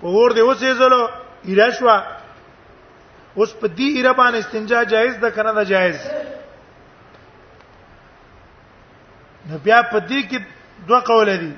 په 0.00 0.06
ور 0.14 0.30
دی 0.38 0.42
اوسې 0.46 0.70
زلو 0.80 1.02
ایرا 1.52 1.66
شو 1.78 1.86
اوس 1.90 3.52
په 3.60 3.66
دې 3.66 3.88
ایرا 3.96 4.12
باندې 4.20 4.36
استنجا 4.38 4.80
جایز 4.92 5.14
ده 5.24 5.28
کنه 5.36 5.52
نه 5.58 5.64
جایز 5.72 5.98
نو 9.50 9.54
بیا 9.58 9.82
په 9.92 9.98
دې 9.98 10.22
کې 10.30 10.44
دوه 10.90 11.00
قول 11.10 11.28
دي 11.36 11.52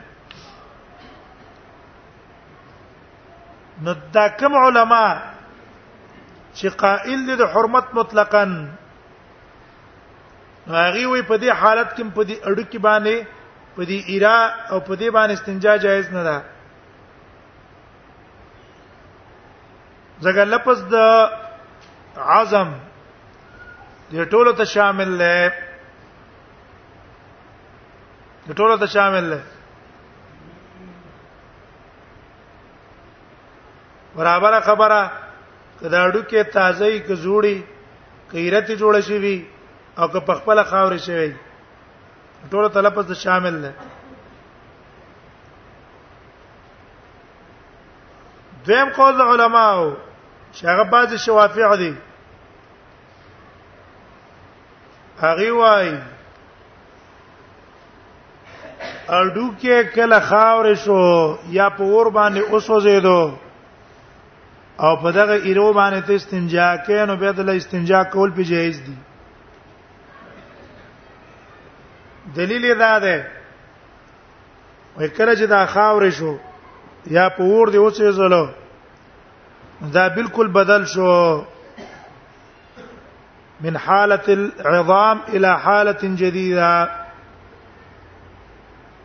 نو 3.86 3.92
دا 4.18 4.24
کوم 4.42 4.54
علما 4.64 5.04
چې 6.54 6.68
قائل 6.84 7.20
دي 7.28 7.34
د 7.40 7.42
حرمت 7.54 7.86
مطلقاً 8.00 8.44
هغه 10.66 11.06
وی 11.10 11.22
په 11.22 11.36
دې 11.42 11.50
حالت 11.60 11.88
کې 11.96 12.04
په 12.14 12.22
دې 12.28 12.36
اډو 12.48 12.64
کې 12.70 12.78
باندې 12.78 13.26
په 13.76 13.82
دې 13.88 13.98
ایرا 14.10 14.38
او 14.70 14.80
په 14.86 14.94
دې 15.00 15.08
باندې 15.10 15.32
استنجا 15.34 15.76
جایز 15.76 16.10
نه 16.12 16.22
ده 16.22 16.38
ځکه 20.24 20.42
لفظ 20.54 20.78
د 20.94 20.96
عزم 22.16 22.68
د 24.12 24.24
ټولو 24.30 24.52
ته 24.58 24.64
شامل 24.64 25.18
دی 25.22 25.42
د 28.46 28.50
ټولو 28.58 28.76
ته 28.80 28.86
شامل 28.86 29.26
دی 29.34 29.40
برابر 34.16 34.60
خبره 34.60 35.00
کدا 35.80 35.98
اډو 36.04 36.22
کې 36.30 36.40
تازه 36.52 36.84
ای 36.86 37.00
کزوړي 37.08 37.56
غیرت 38.32 38.66
جوړ 38.80 38.94
شي 39.00 39.18
وي 39.18 39.36
او 39.98 40.06
که 40.08 40.20
په 40.20 40.34
خپل 40.34 40.62
خاورې 40.64 40.98
شوی 41.06 41.32
ټول 42.50 42.68
تلفظ 42.72 43.10
شامل 43.22 43.60
دی 43.62 43.70
دویم 48.66 48.88
قول 48.96 49.20
علماء 49.20 49.92
شغه 50.52 50.84
باز 50.90 51.14
شوافع 51.14 51.76
دي 51.76 51.94
هغه 55.20 55.52
وای 55.52 55.92
اړو 59.08 59.46
کې 59.60 59.94
کله 59.94 60.20
خاور 60.20 60.74
شو 60.74 61.38
یا 61.50 61.70
په 61.76 61.82
ور 61.84 62.08
باندې 62.08 62.38
اوسوځېدو 62.38 63.30
او 64.84 64.96
په 65.02 65.12
دغه 65.12 65.32
ایرو 65.32 65.72
باندې 65.72 66.06
ته 66.06 66.12
استنجا 66.14 66.76
کې 66.86 67.06
نو 67.08 67.16
به 67.16 67.32
د 67.32 67.48
استنجا 67.48 68.04
کول 68.04 68.30
په 68.32 68.42
جایز 68.42 68.82
دي 68.86 68.96
دلیل 72.36 72.74
دا 72.78 72.98
ده 72.98 73.26
وای 74.96 75.08
کله 75.08 75.34
چې 75.36 75.44
دا 75.48 75.66
خاورې 75.66 76.10
شو 76.18 76.36
یا 77.10 77.28
په 77.38 77.42
ور 77.44 77.68
دی 77.70 77.78
اوسې 77.78 78.10
زلو 78.18 78.48
دا 79.94 80.08
بالکل 80.08 80.48
بدل 80.56 80.84
شو 80.94 81.08
من 83.60 83.76
حالة 83.76 84.22
العظام 84.34 85.20
الى 85.28 85.58
حالة 85.58 86.00
جديدة 86.02 86.90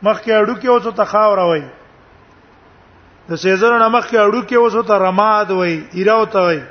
مخکې 0.04 0.30
اډو 0.30 0.56
کې 0.62 0.66
اوسو 0.74 0.92
ته 0.92 1.06
خاور 1.14 1.38
وای 1.40 1.64
د 3.30 3.36
سيزر 3.36 3.80
نه 3.80 3.88
مخکې 3.88 4.16
اډو 4.18 4.42
کې 4.50 4.54
اوسو 4.62 4.84
ته 4.84 4.94
رماد 5.06 5.52
وای 5.52 5.82
ایراو 5.94 6.26
ته 6.36 6.40
وای 6.50 6.62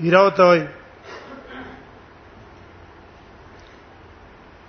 ایراو 0.00 0.30
ته 0.30 0.42
وای 0.52 0.66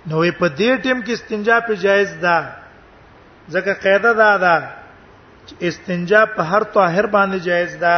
نو 0.08 0.18
په 0.38 0.48
دې 0.58 0.70
ټیم 0.82 1.00
کې 1.04 1.12
استنجا 1.12 1.58
په 1.68 1.74
جایز 1.84 2.10
ده 2.22 2.52
ځکه 3.54 3.72
قاعده 3.86 4.12
دا 4.22 4.30
ده 4.44 4.56
چې 5.46 5.54
استنجا 5.68 6.22
په 6.36 6.42
هر 6.50 6.62
طاهر 6.76 7.06
باندې 7.06 7.38
جایز 7.48 7.72
ده 7.76 7.96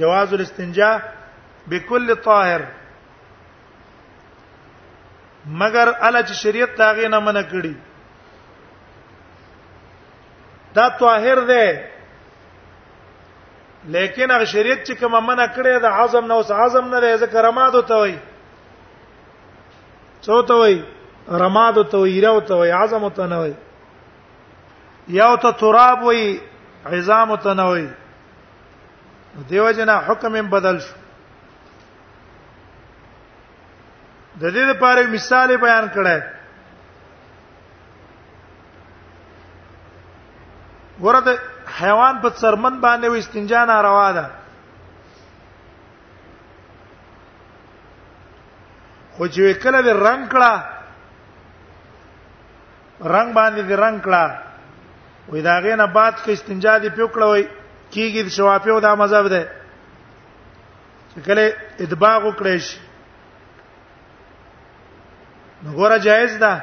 جواز 0.00 0.32
الاستنجا 0.34 0.90
بكل 1.72 2.14
طاهر 2.28 2.60
مگر 5.60 5.88
اله 6.08 6.22
چې 6.22 6.34
شریعت 6.44 6.76
دا 6.78 6.92
غي 6.98 7.08
نه 7.08 7.18
منع 7.28 7.44
کړي 7.52 7.74
دا 10.74 10.88
طاهر 11.04 11.38
ده 11.44 11.88
لیکن 13.96 14.30
هغه 14.30 14.44
شریعت 14.44 14.88
چې 14.88 14.92
کوم 15.00 15.22
منع 15.26 15.44
کړي 15.56 15.80
دا 15.86 15.90
عظم 16.00 16.26
نه 16.32 16.34
اوس 16.34 16.50
عظم 16.64 16.88
نه 16.94 17.00
ده 17.06 17.16
ذکر 17.22 17.48
ما 17.58 17.68
دوته 17.76 17.94
وایي 18.02 18.18
څو 20.26 20.36
ته 20.50 20.54
وای 20.60 20.74
رماد 21.42 21.76
ته 21.90 21.96
وای 21.98 22.10
ایرو 22.12 22.40
ته 22.50 22.54
وای 22.54 22.70
اعظم 22.76 23.08
ته 23.16 23.26
نه 23.26 23.36
وای 23.42 23.54
یو 25.18 25.36
ته 25.42 25.50
تراب 25.62 25.98
وای 26.04 26.24
عظام 26.86 27.36
ته 27.36 27.52
نه 27.58 27.62
وای 27.64 27.86
دیو 29.50 29.70
جنا 29.78 29.96
حکم 30.08 30.40
بدل 30.56 30.78
شو 30.86 30.94
د 34.40 34.44
دې 34.54 34.62
لپاره 34.74 35.06
مثال 35.12 35.56
بیان 35.66 35.86
کړه 35.88 36.22
ورته 41.06 41.32
حیوان 41.78 42.20
په 42.20 42.30
څرمن 42.30 42.80
باندې 42.80 43.06
و 43.10 43.14
استنجا 43.22 43.64
ناروا 43.70 44.12
ده 44.18 44.26
خو 49.18 49.26
چې 49.34 49.46
کله 49.62 49.78
دې 49.86 49.94
رنگ 50.06 50.22
کړه 50.32 50.52
رنگ 53.14 53.28
باندې 53.38 53.60
دې 53.68 53.76
رنگ 53.84 53.96
کړه 54.04 54.24
وې 55.30 55.40
دا 55.48 55.54
غینه 55.64 55.86
بعد 55.98 56.14
کې 56.24 56.30
استنجا 56.32 56.74
دې 56.82 56.90
پیوکړه 56.96 57.26
وې 57.32 57.42
کیږي 57.92 58.30
شوافیو 58.36 58.80
دا 58.86 58.92
مذهب 59.02 59.26
ده 59.32 59.42
چې 61.14 61.18
کله 61.26 61.44
ادباغ 61.84 62.18
وکړې 62.26 62.56
شي 62.66 62.78
نو 65.62 65.68
ګوره 65.78 65.98
جایز 66.06 66.32
ده 66.44 66.54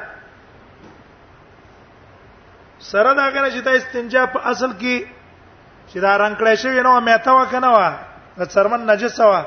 سره 2.90 3.10
دا 3.20 3.24
غره 3.34 3.48
چې 3.54 3.60
دا 3.68 3.72
استنجا 3.80 4.22
په 4.32 4.38
اصل 4.52 4.72
کې 4.80 4.96
چې 5.92 5.96
دا 6.04 6.12
رنگ 6.22 6.34
کړې 6.40 6.54
شوی 6.62 6.80
نو 6.86 7.00
مې 7.06 7.16
تا 7.24 7.32
وکنه 7.40 7.68
وا 7.76 7.88
د 8.38 8.48
څرمن 8.54 8.82
نجس 8.92 9.18
وا 9.30 9.42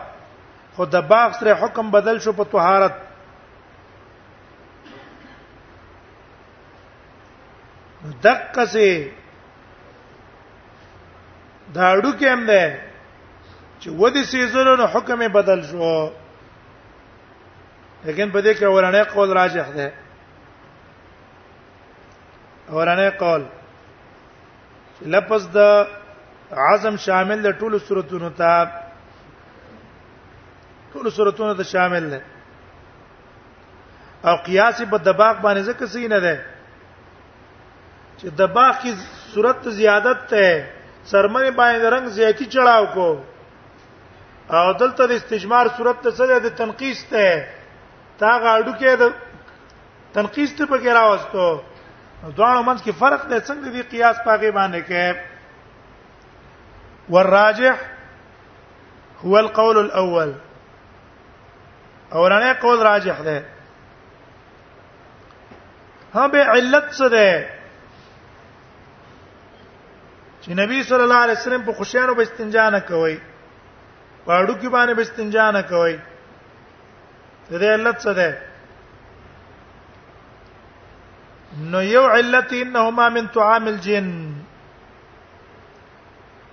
خو 0.79 0.85
د 0.85 1.01
باغ 1.11 1.31
سره 1.39 1.53
حکم 1.61 1.89
بدل 1.93 2.19
شو 2.25 2.31
په 2.35 2.43
طهارت 2.43 2.95
دقه 8.25 8.65
سي 8.75 8.87
دا 11.79 11.83
اړو 11.91 12.11
کې 12.19 12.27
هم 12.35 12.45
ده 12.51 12.63
چې 13.79 13.89
ودی 13.99 14.23
سيزونو 14.31 14.75
نو 14.83 14.87
حکم 14.95 15.27
بدل 15.35 15.63
شو 15.73 15.93
لیکن 18.07 18.31
په 18.31 18.41
دې 18.41 18.53
کې 18.53 18.65
اورانه 18.71 19.03
قول 19.13 19.33
راجح 19.43 19.67
ده 19.77 19.91
اورانه 22.69 23.09
قول 23.23 23.45
لفظ 25.17 25.55
د 25.57 25.87
عزم 26.67 26.97
شامل 27.09 27.41
د 27.49 27.57
ټولو 27.63 27.77
صورتونو 27.89 28.29
ته 28.41 28.53
ټول 30.93 31.05
صورتونه 31.17 31.53
ته 31.59 31.63
شامل 31.73 32.05
دي 32.13 32.19
او 34.29 34.35
قیاس 34.47 34.77
په 34.93 34.97
دباغ 35.09 35.35
باندې 35.45 35.61
ځکه 35.69 35.83
سي 35.93 36.03
نه 36.13 36.19
ده 36.25 36.35
چې 38.21 38.27
دباغ 38.41 38.73
کی 38.85 38.91
صورت 39.33 39.61
زیادت 39.79 40.19
ته 40.33 40.45
سرمنه 41.11 41.51
باندې 41.51 41.87
رنگ 41.95 42.05
زیاتی 42.19 42.45
چڑاو 42.57 42.85
کو 42.97 43.09
او 44.57 44.65
دلته 44.81 45.03
د 45.07 45.11
استجمار 45.17 45.65
صورت 45.77 45.97
ته 46.07 46.11
سره 46.21 46.33
د 46.47 46.49
تنقیس 46.63 46.99
ته 47.13 47.25
تا 48.23 48.31
غاړو 48.45 48.73
کې 48.79 48.93
د 49.01 49.03
تنقیس 50.13 50.51
ته 50.59 50.63
پکې 50.73 50.89
راوستو 50.99 51.43
دوانو 52.37 52.63
منځ 52.63 52.79
کې 52.83 52.91
فرق 53.05 53.21
دی 53.29 53.37
څنګه 53.39 53.69
دی 53.75 53.81
قیاس 53.95 54.17
پاګې 54.27 54.49
باندې 54.59 54.81
کې 54.91 55.05
والراجح 57.13 57.75
هو 59.23 59.35
القول 59.37 59.77
الاول 59.77 60.31
اورانه 62.13 62.53
قول 62.53 62.79
راجح 62.81 63.21
ده 63.21 63.45
ها 66.13 66.27
به 66.27 66.37
علت 66.43 66.91
څه 66.93 67.07
ده 67.09 67.49
چې 70.41 70.49
نبی 70.49 70.83
صلی 70.83 71.03
الله 71.03 71.15
علیه 71.23 71.33
وسلم 71.39 71.63
په 71.65 71.73
خوشیانو 71.73 72.13
به 72.15 72.21
استنجا 72.21 72.69
نه 72.69 72.79
کوي 72.79 73.17
پاړو 74.27 74.55
کې 74.61 74.67
باندې 74.67 74.93
به 74.93 75.01
استنجا 75.01 75.51
نه 75.51 75.61
کوي 75.61 75.99
دې 77.51 77.63
علت 77.77 77.99
څه 77.99 78.11
ده 78.11 78.37
نو 81.73 81.81
یو 81.81 82.05
علت 82.07 82.53
انهما 82.53 83.09
من 83.09 83.27
طعام 83.27 83.67
الجن 83.67 84.09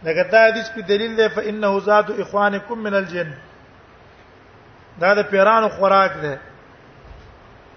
لکه 0.03 0.23
دا 0.23 0.47
حدیث 0.47 0.71
په 0.71 0.81
دلیل 0.83 1.16
ده 1.16 1.29
فانه 1.29 1.81
زاد 1.81 2.21
اخوانکم 2.21 2.79
من 2.79 2.95
الجن 2.95 3.35
دا 5.01 5.15
د 5.15 5.23
پیرانو 5.31 5.69
خوراک 5.79 6.13
ده 6.23 6.39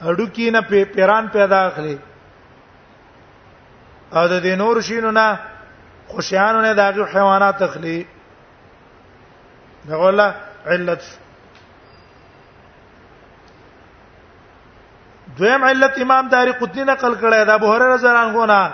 هډوکی 0.06 0.52
نه 0.56 0.62
پیران 0.96 1.28
پیدا 1.36 1.60
اخلي 1.68 1.98
او 4.14 4.28
د 4.28 4.34
دینور 4.44 4.82
شینو 4.90 5.12
نه 5.20 5.40
خوشیانو 6.12 6.62
نه 6.62 6.74
داغه 6.74 7.06
حیوانات 7.14 7.62
اخلي 7.62 7.98
دغه 9.90 10.32
علت 10.76 11.02
دویم 15.38 15.64
علت 15.64 15.98
امام 16.02 16.28
داری 16.30 16.52
قطنی 16.52 16.84
نقل 16.84 17.14
کړی 17.16 17.46
دا 17.48 17.54
ابو 17.54 17.74
هرره 17.76 17.98
زران 17.98 18.34
غونا 18.36 18.72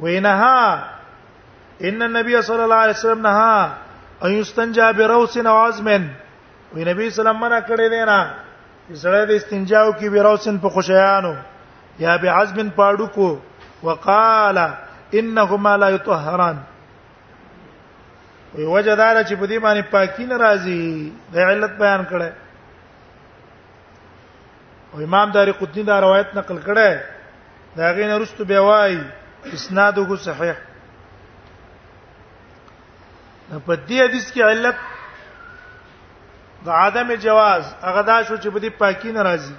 وینها 0.00 0.84
ان 1.80 2.02
النبي 2.02 2.42
صلى 2.42 2.64
الله 2.64 2.74
عليه 2.76 2.92
وسلم 2.98 3.26
نهى 3.26 3.70
ان 4.22 4.34
یستنجا 4.38 4.90
بروس 4.96 5.36
نوازمن 5.36 6.06
وی 6.74 6.84
نبی 6.92 7.08
سلام 7.10 7.38
منا 7.40 7.58
کړی 7.68 7.88
دی 7.90 8.04
نه 8.04 8.30
زړه 8.92 9.24
د 9.30 9.40
استنجاو 9.40 9.90
کې 9.92 10.08
بروسن 10.14 10.56
په 10.62 10.68
خوشیانو 10.76 11.32
یا 11.98 12.14
بعزم 12.22 12.68
پاړو 12.70 13.06
کو 13.14 13.40
وقال 13.88 14.58
انهما 15.14 15.76
لا 15.82 15.88
يطهران 15.96 16.56
وی 18.54 18.64
وجدار 18.64 19.24
چې 19.24 19.34
په 19.34 19.46
دې 19.46 19.58
باندې 19.58 19.82
پاکي 19.94 20.26
ناراضي 20.26 21.12
د 21.36 21.52
علت 21.52 21.72
بیان 21.84 22.04
کړه 22.04 22.30
او 24.94 25.02
امام 25.08 25.30
داری 25.38 25.52
قطنی 25.62 25.82
دا 25.90 26.00
روایت 26.06 26.34
نقل 26.40 26.58
کړه 26.68 26.98
دا 27.76 27.92
غین 27.98 28.14
رستو 28.22 28.44
بیا 28.52 28.60
وای 28.68 28.98
اسنادو 29.58 30.16
صحیح 30.28 30.54
په 33.66 33.76
دې 33.88 33.98
حدیث 34.08 34.26
کې 34.32 34.42
علت 34.42 34.76
د 36.64 36.68
عدم 36.84 37.08
جواز 37.24 37.62
هغه 37.86 38.02
دا 38.10 38.16
شو 38.26 38.36
چې 38.42 38.48
په 38.54 38.58
دې 38.60 38.70
پاکي 38.78 39.12
ناراضي 39.12 39.54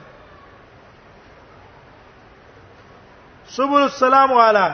سبول 3.55 3.81
السلام 3.83 4.33
علی 4.33 4.67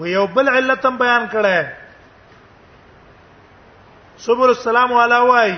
و 0.00 0.04
یو 0.06 0.26
بل 0.34 0.48
علت 0.56 0.84
هم 0.86 0.96
بیان 0.98 1.24
کړه 1.32 1.58
سبول 4.26 4.48
السلام 4.48 4.92
علی 5.04 5.20
وای 5.28 5.56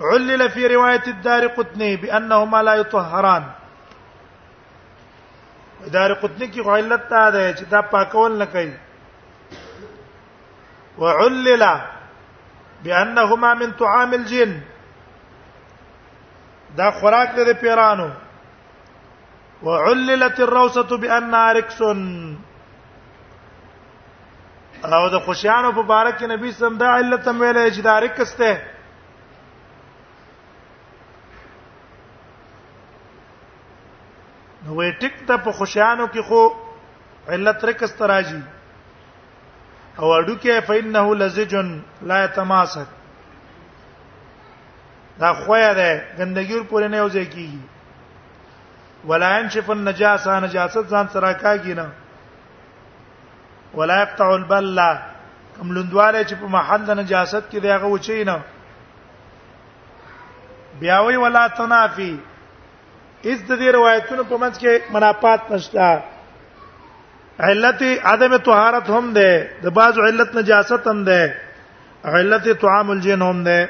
علل 0.00 0.48
في 0.48 0.68
روايه 0.74 1.02
الدار 1.06 1.46
قطني 1.56 1.96
بانهما 2.04 2.62
لا 2.62 2.74
يطهران 2.74 3.44
دار 5.92 6.12
قطنی 6.14 6.46
کی 6.46 6.60
غلط 6.62 7.08
تا 7.08 7.28
ده 7.30 7.52
چې 7.54 7.64
دا 7.70 7.80
پاکول 7.92 8.38
نه 8.38 8.44
کوي 8.46 8.72
وعلل 10.98 11.64
بانهما 12.84 13.54
من 13.54 13.70
طعام 13.78 14.12
الجن 14.18 14.52
دا 16.76 16.90
خوراک 17.00 17.36
ده 17.36 17.52
پیرانو 17.62 18.08
وعللت 19.62 20.40
الروسه 20.40 20.96
بانها 20.96 21.52
ركس 21.52 21.82
او 24.84 25.08
د 25.12 25.18
خوشیانو 25.24 25.72
په 25.72 25.82
بارک 25.82 26.18
کې 26.18 26.22
نبی 26.36 26.52
سم 26.52 26.76
دا 26.78 26.86
علت 26.98 27.28
هم 27.28 27.40
ویلې 27.40 27.72
چې 27.76 27.80
دا 27.88 27.98
رکس 28.00 28.34
ته 28.34 28.60
وې 34.70 34.90
ټیک 35.02 35.14
ته 35.30 35.36
په 35.44 35.52
خوشیانو 35.58 36.06
کې 36.14 36.20
خو 36.30 36.40
علت 37.36 37.62
رکس 37.70 37.92
تراجی 38.00 38.40
او 39.98 40.10
اډو 40.12 40.34
کې 40.34 40.60
فإنه 40.70 41.14
لزجن 41.22 41.68
لا 42.12 42.18
يتماسك 42.24 42.88
دا 45.22 45.30
خویا 45.40 45.72
ده 45.80 45.88
ګندګیر 46.18 46.62
پورې 46.62 46.86
نه 46.88 46.98
اوځي 46.98 47.24
کیږي 47.24 47.60
ولا 49.10 49.30
ينشف 49.38 49.66
النجاسه 49.76 50.32
نجاست 50.46 50.84
ځان 50.86 51.08
سره 51.16 51.30
کاږي 51.32 51.74
نه 51.82 51.88
ولا 53.80 53.96
يقطع 54.02 54.28
البلة 54.30 54.90
کوم 55.56 55.68
لوندواله 55.72 56.20
چې 56.24 56.34
په 56.44 56.48
محل 56.56 56.80
د 56.86 56.90
نجاست 57.02 57.42
کې 57.50 57.58
دیغه 57.68 57.86
وچی 57.92 58.22
نه 58.30 58.38
بیا 60.80 60.98
وی 61.04 61.16
ولا 61.22 61.44
تنافي 61.60 62.14
اس 63.28 63.38
د 63.48 63.52
دې 63.60 63.68
روایتونو 63.78 64.22
په 64.30 64.36
منځ 64.42 64.54
کې 64.62 64.72
منافات 64.96 65.42
نشته 65.50 65.86
علت 67.48 67.80
عدم 68.12 68.32
طهارت 68.48 68.86
هم 68.98 69.06
ده 69.18 69.30
د 69.64 69.66
بعضو 69.80 70.00
علت 70.08 70.30
نجاست 70.40 70.84
هم 70.92 71.00
ده 71.10 71.20
علت 72.14 72.44
طعام 72.64 72.88
الجن 72.96 73.20
هم 73.28 73.38
ده 73.48 73.60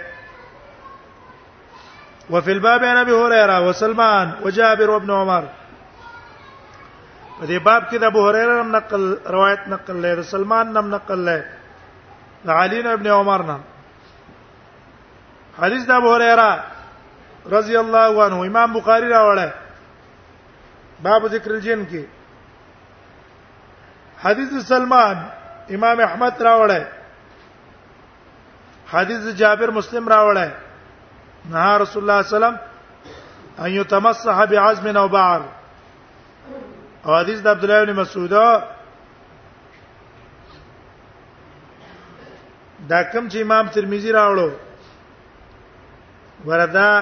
وفي 2.33 2.51
الباب 2.57 2.81
عن 2.93 2.97
ابي 3.05 3.13
هريره 3.23 3.57
وسلمان 3.69 4.27
وجابر 4.47 4.89
وابن 4.97 5.11
عمر 5.21 5.45
په 7.39 7.47
دې 7.47 7.59
باب 7.63 7.83
کې 7.91 7.97
د 7.97 8.05
ابو 8.15 8.21
هريره 8.29 8.53
نم 8.63 8.71
نقل 8.81 9.03
روایت 9.37 9.63
نقل 9.77 9.97
لري 10.07 10.23
سلمان 10.35 10.67
نم 10.81 10.89
نقل 10.99 11.21
لري 11.31 11.43
د 12.49 12.51
علي 12.65 12.79
ابن 12.93 13.07
عمر 13.21 13.41
نم 13.55 13.61
حدیث 15.63 15.83
د 15.89 15.91
ابو 16.03 16.09
هريره 16.15 16.51
رضی 17.47 17.77
الله 17.77 18.23
عنه 18.25 18.37
امام 18.45 18.73
بخاری 18.73 19.09
راوړی 19.09 19.49
باب 21.03 21.27
ذکر 21.31 21.51
الجن 21.53 21.85
کې 21.91 22.05
حدیث 24.25 24.67
سلمان 24.69 25.17
امام 25.69 26.01
احمد 26.01 26.43
راوړی 26.43 26.85
حدیث 28.93 29.35
جابر 29.37 29.69
مسلم 29.71 30.09
راوړی 30.09 30.49
نه 31.51 31.79
رسول 31.79 32.11
الله 32.11 32.23
صلی 32.23 32.37
الله 32.37 32.37
علیه 32.37 32.37
وسلم 32.37 32.57
ان 33.65 33.71
يتمسح 33.71 34.45
بعزم 34.45 34.97
او 34.97 35.09
بعر 35.09 35.41
او 37.05 37.15
حدیث 37.15 37.41
د 37.41 37.49
عبد 37.49 37.65
الله 37.65 37.85
بن 37.85 37.93
مسعود 38.01 38.31
دا 42.91 43.03
کوم 43.03 43.29
چې 43.29 43.37
امام 43.43 43.67
ترمذی 43.69 44.13
راوړو 44.13 44.51
وردا 46.47 47.01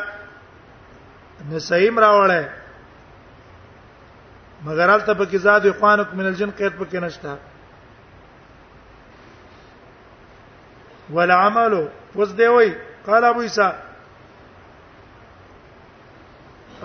نسیم 1.50 1.98
راوړل 1.98 2.46
مگر 4.64 4.90
البته 4.94 5.14
په 5.14 5.24
کې 5.24 5.36
زاد 5.44 5.60
اخوانک 5.70 6.14
من 6.20 6.26
الجن 6.30 6.50
قید 6.60 6.72
په 6.78 6.84
کې 6.90 6.96
نشته 7.02 7.32
ولا 11.18 11.36
عملو 11.46 11.82
اوس 12.14 12.30
دی 12.38 12.46
وای 12.54 12.70
قال 13.06 13.22
ابو 13.24 13.40
عيسى 13.40 13.68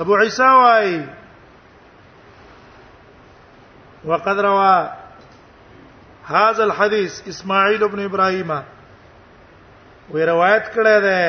ابو 0.05 0.13
عيسى 0.17 0.43
وای 0.57 0.91
وقد 4.11 4.37
روى 4.47 4.77
هذا 6.35 6.63
الحديث 6.69 7.13
اسماعيل 7.33 7.81
ابن 7.83 7.99
ابراهيم 8.05 8.51
وی 10.13 10.21
روایت 10.25 10.65
کړی 10.73 10.97
دی 11.03 11.23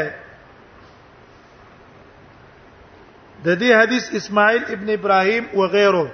د 3.46 3.48
دې 3.60 3.70
حدیث 3.80 4.04
اسماعیل 4.18 4.64
ابن 4.74 4.88
ابراهیم 4.98 5.44
و 5.60 5.62
غیره 5.74 6.04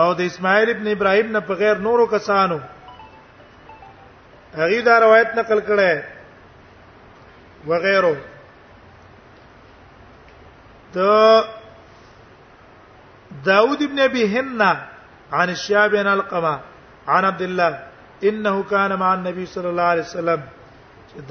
او 0.00 0.08
د 0.18 0.20
اسماعیل 0.30 0.68
ابن 0.74 0.86
ابراهیم 0.96 1.28
نه 1.36 1.40
په 1.50 1.54
غیر 1.62 1.76
نورو 1.86 2.04
کسانو 2.12 2.58
هغه 4.60 4.78
دا 4.88 4.94
روایت 5.04 5.28
نقل 5.38 5.58
کړه 5.70 5.92
و 7.68 7.70
غیره 7.86 8.14
د 10.98 11.00
داود 13.48 13.80
ابن 13.88 13.98
ابي 14.08 14.22
هنا 14.36 14.72
عن 15.38 15.48
الشاب 15.56 15.90
بن 15.96 16.06
القمه 16.12 16.54
عن 17.16 17.22
عبد 17.32 17.42
الله 17.48 17.72
انه 18.28 18.56
كان 18.70 18.98
مع 19.02 19.10
النبي 19.16 19.44
صلى 19.56 19.68
الله 19.72 19.82
عليه 19.96 20.02
وسلم 20.10 20.40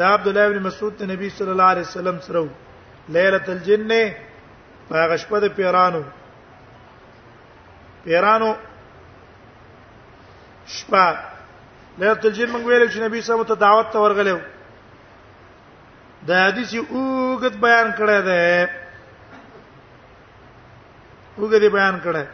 دا 0.03 0.07
عبد 0.19 0.27
الله 0.27 0.45
ابن 0.49 0.59
مسعود 0.69 0.93
ته 1.01 1.05
نبی 1.15 1.27
صلی 1.39 1.51
الله 1.57 1.63
علیه 1.77 1.81
وسلم 1.89 2.17
سره 2.29 2.43
ليله 3.21 3.41
الجنه 3.57 4.03
هغه 4.91 5.17
شپه 5.17 5.39
د 5.39 5.47
پیرانو 5.55 6.01
پیرانو 8.03 8.53
شپه 10.67 11.17
ليله 11.99 12.19
الجن 12.23 12.49
موږ 12.51 12.61
ویل 12.65 12.87
چې 12.91 12.99
نبی 13.07 13.21
صاحب 13.21 13.43
ته 13.47 13.55
دعوت 13.55 13.91
ته 13.91 13.99
ورغلو 13.99 14.39
د 16.27 16.31
حدیث 16.45 16.73
اوګت 16.89 17.53
بیان 17.65 17.91
کړی 17.97 18.19
دی 18.21 18.71
اوګت 21.37 21.61
بیان 21.73 21.99
کړی 22.03 22.25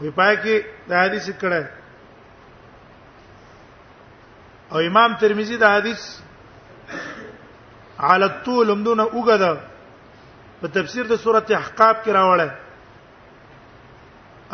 وی 0.00 0.10
پای 0.10 0.36
کې 0.36 0.64
د 0.88 0.92
حدیث 1.04 1.28
کړه 1.30 1.64
او 4.72 4.78
امام 4.78 5.14
ترمذی 5.20 5.56
د 5.56 5.64
حدیث 5.64 6.00
على 8.00 8.24
الطول 8.24 8.74
مدونه 8.78 9.02
اوګه 9.04 9.36
ده 9.38 9.56
په 10.60 10.68
تفسیر 10.76 11.04
د 11.06 11.16
سورته 11.24 11.50
احقاف 11.56 11.96
کې 12.04 12.10
راوړل 12.18 12.50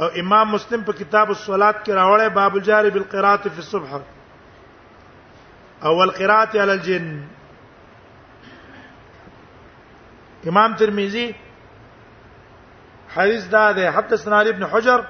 او 0.00 0.06
امام 0.22 0.46
مسلم 0.52 0.80
په 0.88 0.92
کتاب 1.00 1.26
الصلات 1.34 1.76
کې 1.84 1.90
راوړل 2.00 2.30
باب 2.38 2.52
الجار 2.56 2.86
بالقراءه 2.90 3.46
في 3.50 3.58
الصبح 3.64 3.90
او 3.98 4.02
القراءه 6.02 6.54
على 6.62 6.72
الجن 6.72 7.06
امام 10.50 10.70
ترمذی 10.82 11.28
حدیث 13.14 13.42
دا 13.54 13.66
ده 13.72 13.84
حدثنا 13.98 14.36
علي 14.40 14.50
بن 14.52 14.64
حجر 14.74 15.00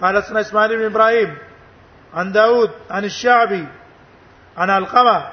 قال 0.00 0.12
حدثنا 0.16 0.40
اسماعيل 0.40 0.72
بن 0.76 0.84
ابراهيم 0.90 1.30
عن 2.14 2.26
داود 2.32 2.70
عن 2.90 3.04
الشعبي 3.04 3.66
عن 4.56 4.70
القمه 4.70 5.26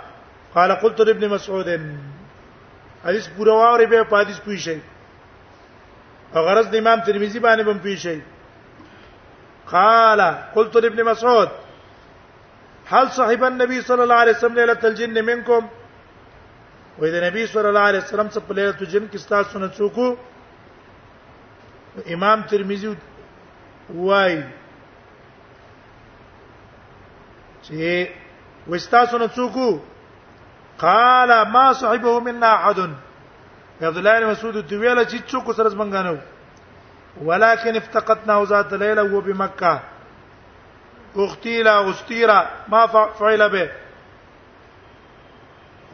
قال 0.55 0.71
قلت 0.83 0.99
لابن 1.01 1.29
مسعود 1.29 1.67
حدیث 3.05 3.27
پورا 3.37 3.53
واوري 3.61 3.85
به 3.85 4.03
په 4.03 4.17
حدیث 4.23 4.39
پوښي 4.49 4.77
غرض 6.35 6.67
د 6.67 6.75
امام 6.75 6.99
ترمذی 7.05 7.39
باندې 7.39 7.63
بم 7.65 7.79
پیښی 7.85 8.19
قال 9.71 10.21
قلت 10.55 10.75
لابن 10.75 11.01
مسعود 11.03 11.49
هل 12.91 13.07
صاحب 13.11 13.43
النبي 13.43 13.81
صلى 13.81 14.03
الله 14.03 14.15
عليه 14.15 14.31
وسلم 14.31 14.53
ليله 14.55 14.79
الجن 14.83 15.25
منكم 15.25 15.67
وإذا 16.99 17.17
النبي 17.19 17.41
نبی 17.43 17.47
صلی 17.51 17.67
الله 17.67 17.79
علیه 17.89 17.99
وسلم 18.01 18.27
څخه 18.29 18.43
په 18.47 18.53
ليله 18.55 18.75
الجن 18.81 19.07
کې 19.11 19.17
ستاسو 19.17 19.59
نه 19.59 19.69
څوک 19.79 20.17
امام 22.13 22.41
ترمذی 22.43 22.95
وای 23.89 24.43
چې 27.63 28.07
وستاسو 28.67 29.17
نه 29.17 29.27
څوک 29.27 29.79
قال 30.79 31.47
ما 31.51 31.73
صاحبه 31.73 32.19
منا 32.19 32.51
احد 32.53 32.79
عبد 33.85 33.97
الله 33.97 34.19
بن 34.19 34.25
مسعود 34.25 34.67
دی 34.69 34.75
ویل 34.77 35.03
چې 35.03 35.17
څوک 35.31 35.55
سره 35.55 35.69
څنګه 35.69 36.01
نه 36.07 36.19
ولکن 37.21 37.75
افتقدنا 37.75 38.43
ذات 38.45 38.73
ليله 38.73 39.01
هو 39.01 39.21
بمکه 39.21 39.79
اختیلا 41.25 41.73
استیرا 41.89 42.39
ما 42.67 42.85
فعل 42.87 43.49
به 43.49 43.69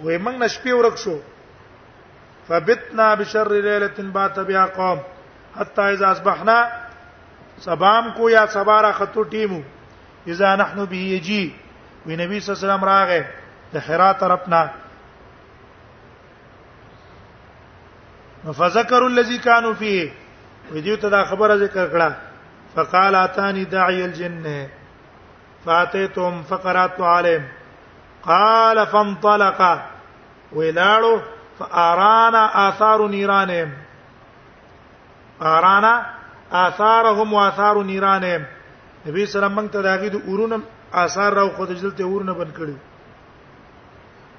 وې 0.03 0.17
موږ 0.17 0.35
نشپې 0.35 0.73
ورک 0.73 0.97
شو 0.97 1.17
فبتنا 2.47 3.15
بشر 3.15 3.51
ليله 3.51 3.91
بات 4.11 4.39
بها 4.39 4.65
قوم 4.65 4.99
حتى 5.59 5.81
اذا 5.81 6.07
اصبحنا 6.11 6.57
سبام 7.59 8.09
کو 8.15 8.29
یا 8.29 8.45
سبارا 8.53 8.91
خطو 8.91 9.23
ټیمو 9.23 9.59
اذا 10.27 10.55
نحن 10.55 10.85
به 10.85 10.97
یجی 10.97 11.43
وی 12.05 12.15
نبی 12.15 12.39
صلی 12.39 12.55
الله 12.55 12.55
علیه 12.55 12.75
وسلم 12.75 12.83
راغه 12.83 13.25
د 13.73 13.77
حرا 13.87 14.11
طرفنا 14.19 14.63
فذكروا 18.51 19.09
الذي 19.09 19.37
كانوا 19.37 19.73
فيه 19.73 20.09
ودیو 20.71 20.95
ته 20.95 21.09
دا 21.09 21.23
خبره 21.23 21.55
ذکر 21.55 21.87
کړه 21.89 22.11
فقال 22.75 23.15
اتاني 23.15 23.63
داعي 23.63 24.05
الجن 24.05 24.67
فاتيتهم 25.65 26.43
فقرات 26.43 26.99
عليهم 27.01 27.43
قال 28.23 28.87
فانطلق 28.87 29.79
ولاړو 30.53 31.19
فارانا 31.59 32.69
آثار 32.69 33.07
نيرانهم 33.07 33.69
ارانا 35.41 36.05
آثارهم 36.51 37.33
واثار 37.33 37.83
نيرانهم 37.83 38.45
نبی 39.07 39.25
سره 39.25 39.47
موږ 39.55 39.69
ته 39.71 39.81
داګه 39.81 40.11
د 40.11 40.21
اورونو 40.27 40.59
آثار 40.93 41.33
راو 41.33 41.49
خو 41.49 41.65
دجلته 41.65 42.03
اورونه 42.03 42.33
بن 42.33 42.51
کړی 42.59 42.77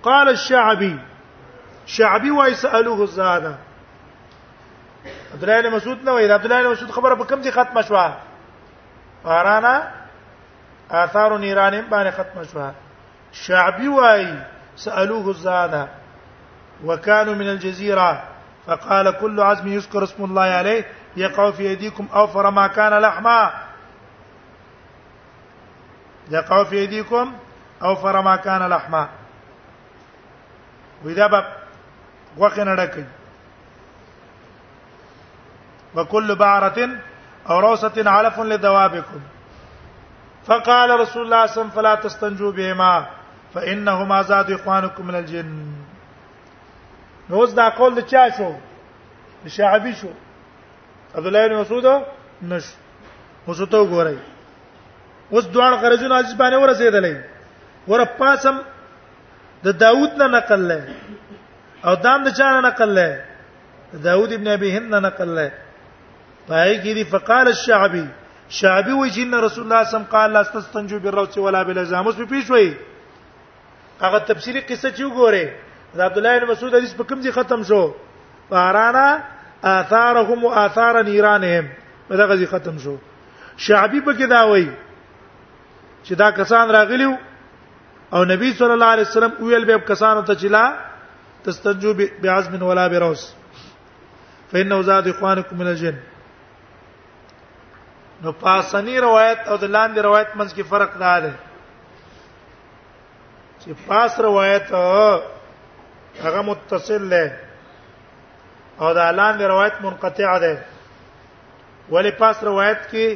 قال 0.02 0.28
الشعبي 0.28 0.98
شعبي 1.86 2.30
ويسالوه 2.30 3.00
الزاده 3.02 3.54
عبد 5.34 5.42
الله 5.44 5.60
بن 5.62 5.74
مسعود 5.76 5.98
نو 6.06 6.14
وی 6.16 6.28
عبد 6.32 6.44
الله 6.52 6.62
بن 6.62 6.70
مسعود 6.72 6.90
خبره 6.90 7.14
په 7.14 7.24
کوم 7.24 7.40
دي 7.40 7.50
ختمه 7.50 7.82
شو 7.82 7.94
وارانا 9.24 9.82
آثار 10.90 11.32
ایران 11.32 11.74
باندې 11.90 12.10
ختمه 12.18 12.42
شو 12.52 12.70
شعبي 13.32 13.88
وای 13.88 14.34
سالوه 14.76 15.28
الزاده 15.28 15.88
وكانوا 16.84 17.34
من 17.34 17.48
الجزيره 17.48 18.22
فقال 18.66 19.10
كل 19.10 19.40
عزم 19.40 19.66
يذكر 19.68 20.04
اسم 20.04 20.24
الله 20.24 20.42
عليه 20.42 20.84
يقع 21.16 21.50
في 21.50 21.62
ايديكم 21.62 22.08
اوفر 22.14 22.50
ما 22.50 22.66
كان 22.66 22.98
لحما 22.98 23.50
يقع 26.30 26.64
في 26.64 26.76
ايديكم 26.78 27.32
اوفر 27.82 28.20
ما 28.20 28.36
كان 28.36 28.62
لحما 28.62 29.08
واذا 31.04 31.26
باب 31.26 31.44
وخنډه 32.38 32.74
دكي 32.80 33.04
وكل 35.96 36.34
بعرة 36.36 36.78
او 37.50 37.58
روسة 37.60 37.96
علف 38.14 38.36
لدوابكم 38.50 39.20
فقال 40.46 40.88
رسول 41.00 41.22
الله 41.24 41.46
صلى 41.46 41.50
الله 41.50 41.50
عليه 41.50 41.58
وسلم 41.58 41.70
فلا 41.76 41.94
تستنجوا 42.04 42.52
بهما 42.58 43.06
فانهما 43.54 44.22
زاد 44.30 44.50
اخوانكم 44.52 45.06
من 45.08 45.14
الجن 45.14 45.66
نوز 47.30 47.52
دا 47.60 47.68
قول 47.68 47.92
د 47.96 48.00
چا 48.10 48.24
شو 48.36 48.50
د 49.44 49.46
شعبي 49.56 49.92
شو 50.00 50.08
عبد 51.16 51.26
الله 51.26 51.42
بن 51.48 51.54
مسعود 51.60 51.86
نش 52.50 52.64
اوسو 53.48 53.64
ته 53.64 54.14
اوس 55.32 55.44
دوان 55.46 55.72
غرضونه 55.82 56.16
عزیز 56.16 56.34
باندې 56.40 56.56
ورسېدلې 56.62 57.14
ور 57.88 58.04
پاسم 58.18 58.54
د 59.64 59.66
دا 59.66 59.70
داوود 59.84 60.10
نه 60.20 60.26
نقل 60.26 60.60
لې 60.70 61.86
او 61.86 61.94
دام 62.06 62.24
د 62.24 62.34
چا 62.38 62.48
نه 62.52 62.60
نقل 62.68 62.90
لې 62.98 63.96
داوود 64.08 64.32
ابن 64.32 64.48
ابي 64.56 64.72
هند 64.78 64.86
نه 64.94 64.98
نقل 65.06 65.28
لې 65.36 65.48
پای 66.48 66.76
کې 66.78 66.94
دی 66.94 67.04
فقال 67.12 67.46
الشعبي 67.50 68.02
شعبي 68.48 68.92
وی 68.92 69.10
چې 69.10 69.42
رسول 69.44 69.64
الله 69.64 69.84
صم 69.92 70.02
قال 70.10 70.30
لا 70.30 70.42
تستنجو 70.56 70.98
بالروث 71.04 71.38
ولا 71.38 71.62
بالازام 71.68 72.06
اوس 72.06 72.16
په 72.16 72.24
پیښ 72.32 72.50
وی 72.50 72.76
هغه 74.02 74.18
تفصيلي 74.18 74.60
قصه 74.60 74.90
چې 74.90 75.02
وګوره 75.02 75.48
د 75.96 76.00
عبد 76.00 76.16
الله 76.18 76.38
بن 76.38 76.46
مسعود 76.50 76.74
حدیث 76.74 76.94
په 77.00 77.04
کوم 77.08 77.20
ځای 77.22 77.32
ختم 77.32 77.62
شو 77.62 77.82
فارانا 78.50 79.06
آثارهم 79.72 80.44
واثار 80.44 81.02
نيرانهم 81.02 81.68
په 82.08 82.16
دغه 82.22 82.36
ځای 82.36 82.46
ختم 82.54 82.78
شو 82.86 82.96
شعبي 83.68 84.00
په 84.00 84.12
کې 84.12 84.26
دا 84.36 84.44
وی 84.52 84.68
چې 86.04 86.12
دا 86.24 86.30
کسان 86.40 86.70
راغلیو 86.70 87.14
او 88.12 88.24
نبی 88.30 88.52
صلی 88.56 88.72
الله 88.72 88.86
علیه 88.94 89.06
وسلم 89.10 89.32
ویل 89.44 89.64
به 89.64 89.78
کسانو 89.92 90.22
ته 90.28 90.34
چلا 90.40 90.64
تستنجو 91.44 91.94
بعزم 92.22 92.62
ولا 92.62 92.88
بروث 92.88 93.24
فإنه 94.52 94.82
زاد 94.82 95.08
إخوانكم 95.08 95.56
من 95.58 95.66
الجن 95.66 95.96
نو 98.24 98.30
پاسنی 98.40 98.96
روایت 99.04 99.40
او 99.48 99.56
د 99.62 99.64
لاندې 99.72 100.00
روایت 100.08 100.30
منځ 100.38 100.50
کې 100.56 100.64
فرق 100.72 100.90
دا 101.00 101.14
دی 101.22 101.32
چې 103.62 103.70
پاس 103.88 104.12
روایت 104.26 104.66
هغه 106.22 106.42
متصل 106.48 107.02
دی 107.10 107.26
او 108.78 108.94
د 108.98 109.00
لاندې 109.16 109.44
روایت 109.52 109.74
منقطع 109.82 110.32
دی 110.44 110.54
ولی 111.94 112.10
پاس 112.20 112.36
روایت 112.48 112.80
کې 112.92 113.06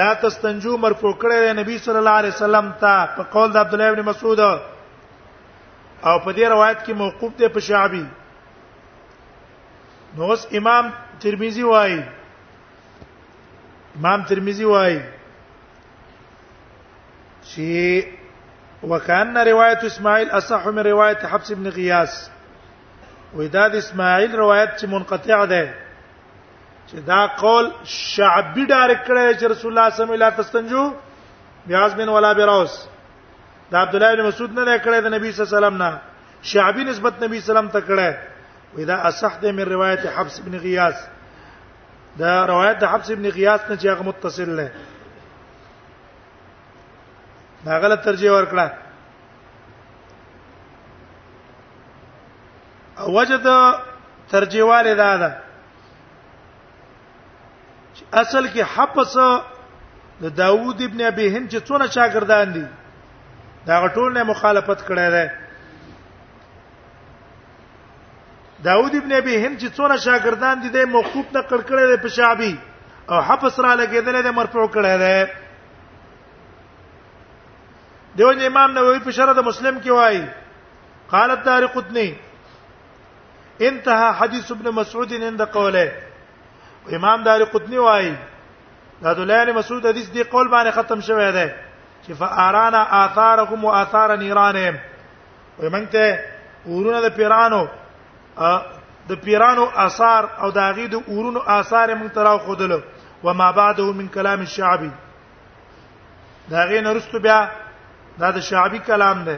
لا 0.00 0.10
تستنجو 0.26 0.72
مرفوع 0.84 1.14
کړی 1.22 1.38
دی 1.46 1.52
نبی 1.60 1.74
صلی 1.86 1.98
الله 2.02 2.10
علیه 2.18 2.32
وسلم 2.34 2.66
ته 2.82 2.94
په 3.16 3.22
قول 3.32 3.48
د 3.56 3.58
عبد 3.64 3.72
الله 3.78 3.88
ابن 3.94 4.00
مسعود 4.10 4.40
او 4.44 4.58
په 6.02 6.32
دې 6.32 6.42
روایت 6.54 6.78
کې 6.84 6.92
موقوف 7.02 7.32
دی 7.42 7.48
په 7.58 7.62
شعبي 7.70 8.06
نو 10.18 10.26
اوس 10.30 10.42
امام 10.60 10.84
ترمذی 11.26 11.62
وایي 11.70 12.00
امام 13.98 14.22
ترمذی 14.30 14.64
وای 14.64 14.98
چې 17.48 18.82
وكان 18.82 19.36
روایت 19.46 19.84
اسماعیل 19.84 20.30
اصح 20.40 20.66
من 20.68 20.78
روایت 20.86 21.24
حفص 21.30 21.50
ابن 21.50 21.66
غیاث 21.76 22.16
ودا 23.36 23.66
د 23.68 23.74
اسماعیل 23.76 24.34
روایت 24.36 24.70
چې 24.80 24.84
منقطع 24.92 25.44
ده 25.44 25.74
چې 26.88 26.94
دا 27.06 27.26
قول 27.42 27.70
شعبی 27.96 28.66
ډار 28.66 28.90
کړی 29.04 29.40
چې 29.40 29.44
رسول 29.44 29.70
الله 29.72 29.90
صلی 29.96 30.04
الله 30.04 30.04
علیه 30.04 30.14
وسلم 30.14 30.14
لا 30.14 30.30
تستنجو 30.30 31.98
بن 31.98 32.08
ولا 32.16 32.32
براوس 32.34 32.78
دا 33.72 33.78
عبد 33.82 33.94
الله 33.94 34.14
بن 34.16 34.26
مسعود 34.28 34.58
نه 34.58 34.78
کړی 34.78 35.00
د 35.00 35.06
نبی 35.18 35.32
صلی 35.32 35.44
الله 35.44 35.56
علیه 35.56 35.66
وسلم 35.66 35.82
نه 35.82 36.00
شعبی 36.54 36.84
نسبت 36.92 37.22
نبی 37.22 37.40
صلی 37.40 37.56
الله 37.56 37.68
علیه 37.68 37.68
وسلم 37.68 37.70
ته 37.76 37.86
کړی 37.92 38.76
ودا 38.78 38.96
اصح 39.12 39.38
ده 39.42 39.52
من 39.52 39.62
روایت 39.74 40.06
حفص 40.18 40.40
ابن 40.40 40.58
غیاث 40.66 40.94
دا 42.16 42.46
روایت 42.46 42.78
د 42.80 42.84
حفص 42.92 43.10
ابن 43.10 43.28
غیاث 43.30 43.60
نه 43.70 43.76
چې 43.76 43.86
هغه 43.88 44.02
متصل 44.02 44.50
نه 44.56 44.68
دا 47.64 47.74
غلط 47.80 48.00
ترجمه 48.04 48.32
ورکړه 48.36 48.66
او 53.00 53.14
وجد 53.18 53.46
ترجمه 54.30 54.82
دا 54.94 55.16
ده 55.16 55.30
اصل 58.12 58.48
کې 58.48 58.60
حفص 58.74 59.16
د 60.22 60.34
داوود 60.36 60.82
ابن 60.82 61.00
ابي 61.02 61.30
هند 61.36 61.50
چې 61.52 61.60
څونه 61.68 61.86
شاګردان 61.96 62.52
دي 62.52 62.66
دا 63.66 63.80
غټول 63.84 64.12
نه 64.14 64.22
مخالفت 64.24 64.80
کړی 64.88 65.10
دی 65.14 65.26
داوود 68.66 68.94
ابن 68.96 69.12
ابي 69.12 69.34
هند 69.46 69.58
چې 69.60 69.66
څونه 69.76 69.96
شاګردان 70.04 70.56
دي 70.62 70.68
د 70.76 70.88
موقوف 70.94 71.26
نقل 71.34 71.60
کړي 71.68 71.84
د 71.96 72.00
پشابي 72.04 72.54
او 73.10 73.18
حفص 73.28 73.60
را 73.64 73.74
لګیدل 73.80 74.16
د 74.24 74.34
مرفوع 74.38 74.66
کړي 74.76 74.94
ده 74.98 75.30
دیو 78.18 78.30
امام 78.50 78.70
نووي 78.78 78.98
په 79.06 79.10
شرح 79.20 79.32
د 79.38 79.46
مسلم 79.50 79.80
کې 79.80 79.88
وایي 79.88 80.24
قال 81.12 81.30
الدارقطني 81.36 82.08
انتهى 83.60 84.12
حديث 84.18 84.52
ابن 84.54 84.66
مسعود 84.80 85.12
عند 85.22 85.42
قوله 85.56 85.86
امام 86.98 87.22
دارقطني 87.28 87.78
وایي 87.86 88.12
دا 89.02 89.12
د 89.12 89.20
لانی 89.32 89.52
مسعود 89.52 89.86
حدیث 89.86 90.06
دی 90.14 90.22
قول 90.22 90.46
باندې 90.48 90.70
ختم 90.80 91.00
شوی 91.00 91.32
دی 91.32 91.48
چې 92.08 92.12
فارانا 92.20 92.86
اثارهم 93.04 93.64
واثار 93.64 94.16
نيرانهم 94.16 94.76
ومنته 95.58 96.24
ورونه 96.66 97.00
د 97.02 97.08
پیرانو 97.16 97.66
د 99.08 99.10
پیرانو 99.24 99.64
آثار 99.86 100.22
او 100.42 100.48
د 100.56 100.58
هغه 100.68 100.86
د 100.94 100.94
اورونو 101.10 101.40
آثار 101.58 101.88
مونږ 101.98 102.10
تراو 102.16 102.38
خودل 102.46 102.72
و 103.24 103.28
ما 103.34 103.48
بعده 103.52 103.88
من 103.98 104.08
کلام 104.08 104.40
الشعبي 104.40 104.90
دا 106.50 106.60
غي 106.68 106.80
نرستو 106.80 107.18
بیا 107.18 107.40
دا 108.18 108.28
د 108.30 108.38
شعبي 108.40 108.78
کلام 108.78 109.18
ده 109.24 109.36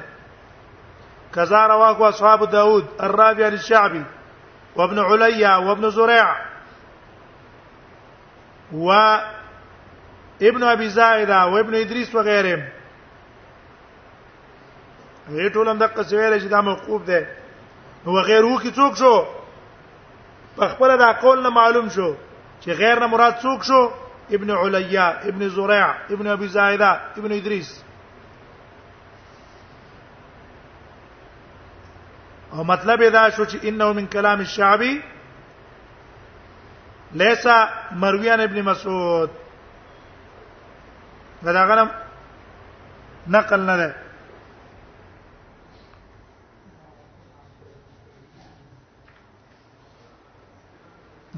کذا 1.34 1.66
رواه 1.66 2.02
اصحاب 2.08 2.50
داود 2.50 2.84
الرابع 3.00 3.48
للشعبي 3.54 4.04
وابن 4.76 4.98
عليا 4.98 5.56
وابن 5.56 5.90
زريع 5.90 6.26
و 8.72 8.88
ابن 10.42 10.62
ابي 10.62 10.88
زائده 10.88 11.46
وابن 11.46 11.74
ادريس 11.74 12.14
وغيرهم 12.14 12.62
هي 15.28 15.50
ټول 15.54 15.68
هم 15.68 15.78
د 15.78 15.82
قصویل 15.96 16.40
چې 16.42 16.48
دا 16.50 16.60
موقوف 16.60 17.00
ده 17.06 17.39
نو 18.04 18.20
غیر 18.26 18.44
وو 18.46 18.56
کی 18.58 18.70
څوک 18.76 18.96
شو 19.00 19.12
په 20.56 20.68
خپل 20.72 20.98
دا 20.98 21.12
قول 21.22 21.42
نه 21.42 21.50
معلوم 21.58 21.88
شو 21.94 22.10
چې 22.62 22.70
غیر 22.80 23.00
نه 23.00 23.06
مراد 23.12 23.32
څوک 23.42 23.60
شو 23.68 23.80
ابن 24.36 24.50
علیا 24.56 25.06
ابن 25.30 25.48
زريع 25.56 25.86
ابن 26.14 26.26
ابي 26.36 26.48
زائده 26.56 26.90
ابن 27.18 27.32
ادریس 27.32 27.70
او 32.52 32.64
مطلب 32.72 33.02
دا 33.12 33.28
شو 33.30 33.44
چې 33.44 33.56
انه 33.64 33.92
من 33.92 34.06
کلام 34.06 34.38
الشعبي 34.40 35.00
ليس 37.24 37.46
مرویان 38.02 38.40
ابن 38.40 38.62
مسعود 38.62 39.30
دا 41.44 41.64
غنم 41.66 41.88
نقل 43.26 43.60
نه 43.60 43.76
ده 43.76 44.09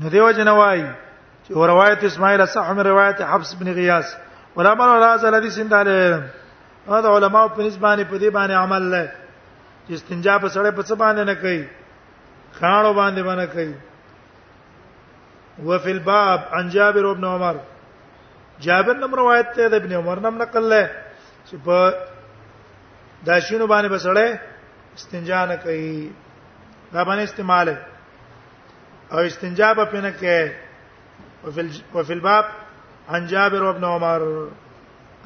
نو 0.03 0.09
دیو 0.09 0.31
جنوای 0.37 0.83
چې 1.47 1.51
روایت 1.55 2.05
اسماعیل 2.05 2.47
صح 2.53 2.73
من 2.73 2.85
روایت 2.87 3.21
حفص 3.29 3.55
بن 3.59 3.73
غیاث 3.75 4.15
ولا 4.57 4.75
مر 4.79 4.87
راز 5.03 5.25
الحديث 5.25 5.59
انداله 5.59 6.23
دا 6.87 7.17
علماء 7.17 7.49
په 7.57 7.61
نسبانه 7.63 8.05
په 8.05 8.19
دې 8.19 8.33
باندې 8.39 8.53
عمل 8.63 8.83
لای 8.95 9.07
چې 9.89 9.93
استنجا 9.99 10.35
په 10.45 10.49
سره 10.55 10.71
په 10.79 10.83
څه 10.89 10.95
باندې 11.03 11.19
نه 11.31 11.35
کوي 11.43 11.63
خانو 12.59 12.91
باندې 13.01 13.21
باندې 13.29 13.47
کوي 13.53 13.73
وفي 15.71 15.91
الباب 15.99 16.41
عن 16.59 16.67
جابر 16.79 17.05
بن 17.15 17.25
عمر 17.35 17.57
جابر 18.67 18.95
نم 19.05 19.13
روایت 19.23 19.49
ته 19.61 19.67
د 19.77 19.79
ابن 19.83 19.93
عمر 20.01 20.17
نم 20.27 20.37
نقل 20.43 20.65
له 20.75 20.85
چې 21.47 21.55
په 21.69 21.79
داشینو 23.31 23.67
باندې 23.75 23.89
بسړې 23.95 24.29
استنجا 25.01 25.41
نه 25.55 25.59
کوي 25.67 25.97
دا 26.93 27.05
باندې 27.05 27.29
استعمال 27.31 27.67
ہے 27.75 27.81
او 29.15 29.19
استنجا 29.29 29.69
په 29.79 29.85
پنه 29.93 30.11
کې 30.21 30.39
او 31.43 31.49
فل 31.57 31.69
او 31.95 32.01
فل 32.09 32.21
باب 32.27 32.47
عن 33.15 33.23
جابر 33.33 33.63
ابن 33.73 33.85
عمر 33.95 34.21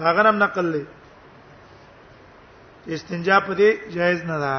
هغه 0.05 0.21
نم 0.27 0.37
نقل 0.45 0.67
لې 0.75 0.85
استنجا 2.95 3.37
په 3.47 3.53
دې 3.61 3.71
جایز 3.97 4.21
نه 4.31 4.37
ده 4.45 4.55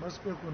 بس 0.00 0.14
په 0.24 0.30
کو 0.40 0.48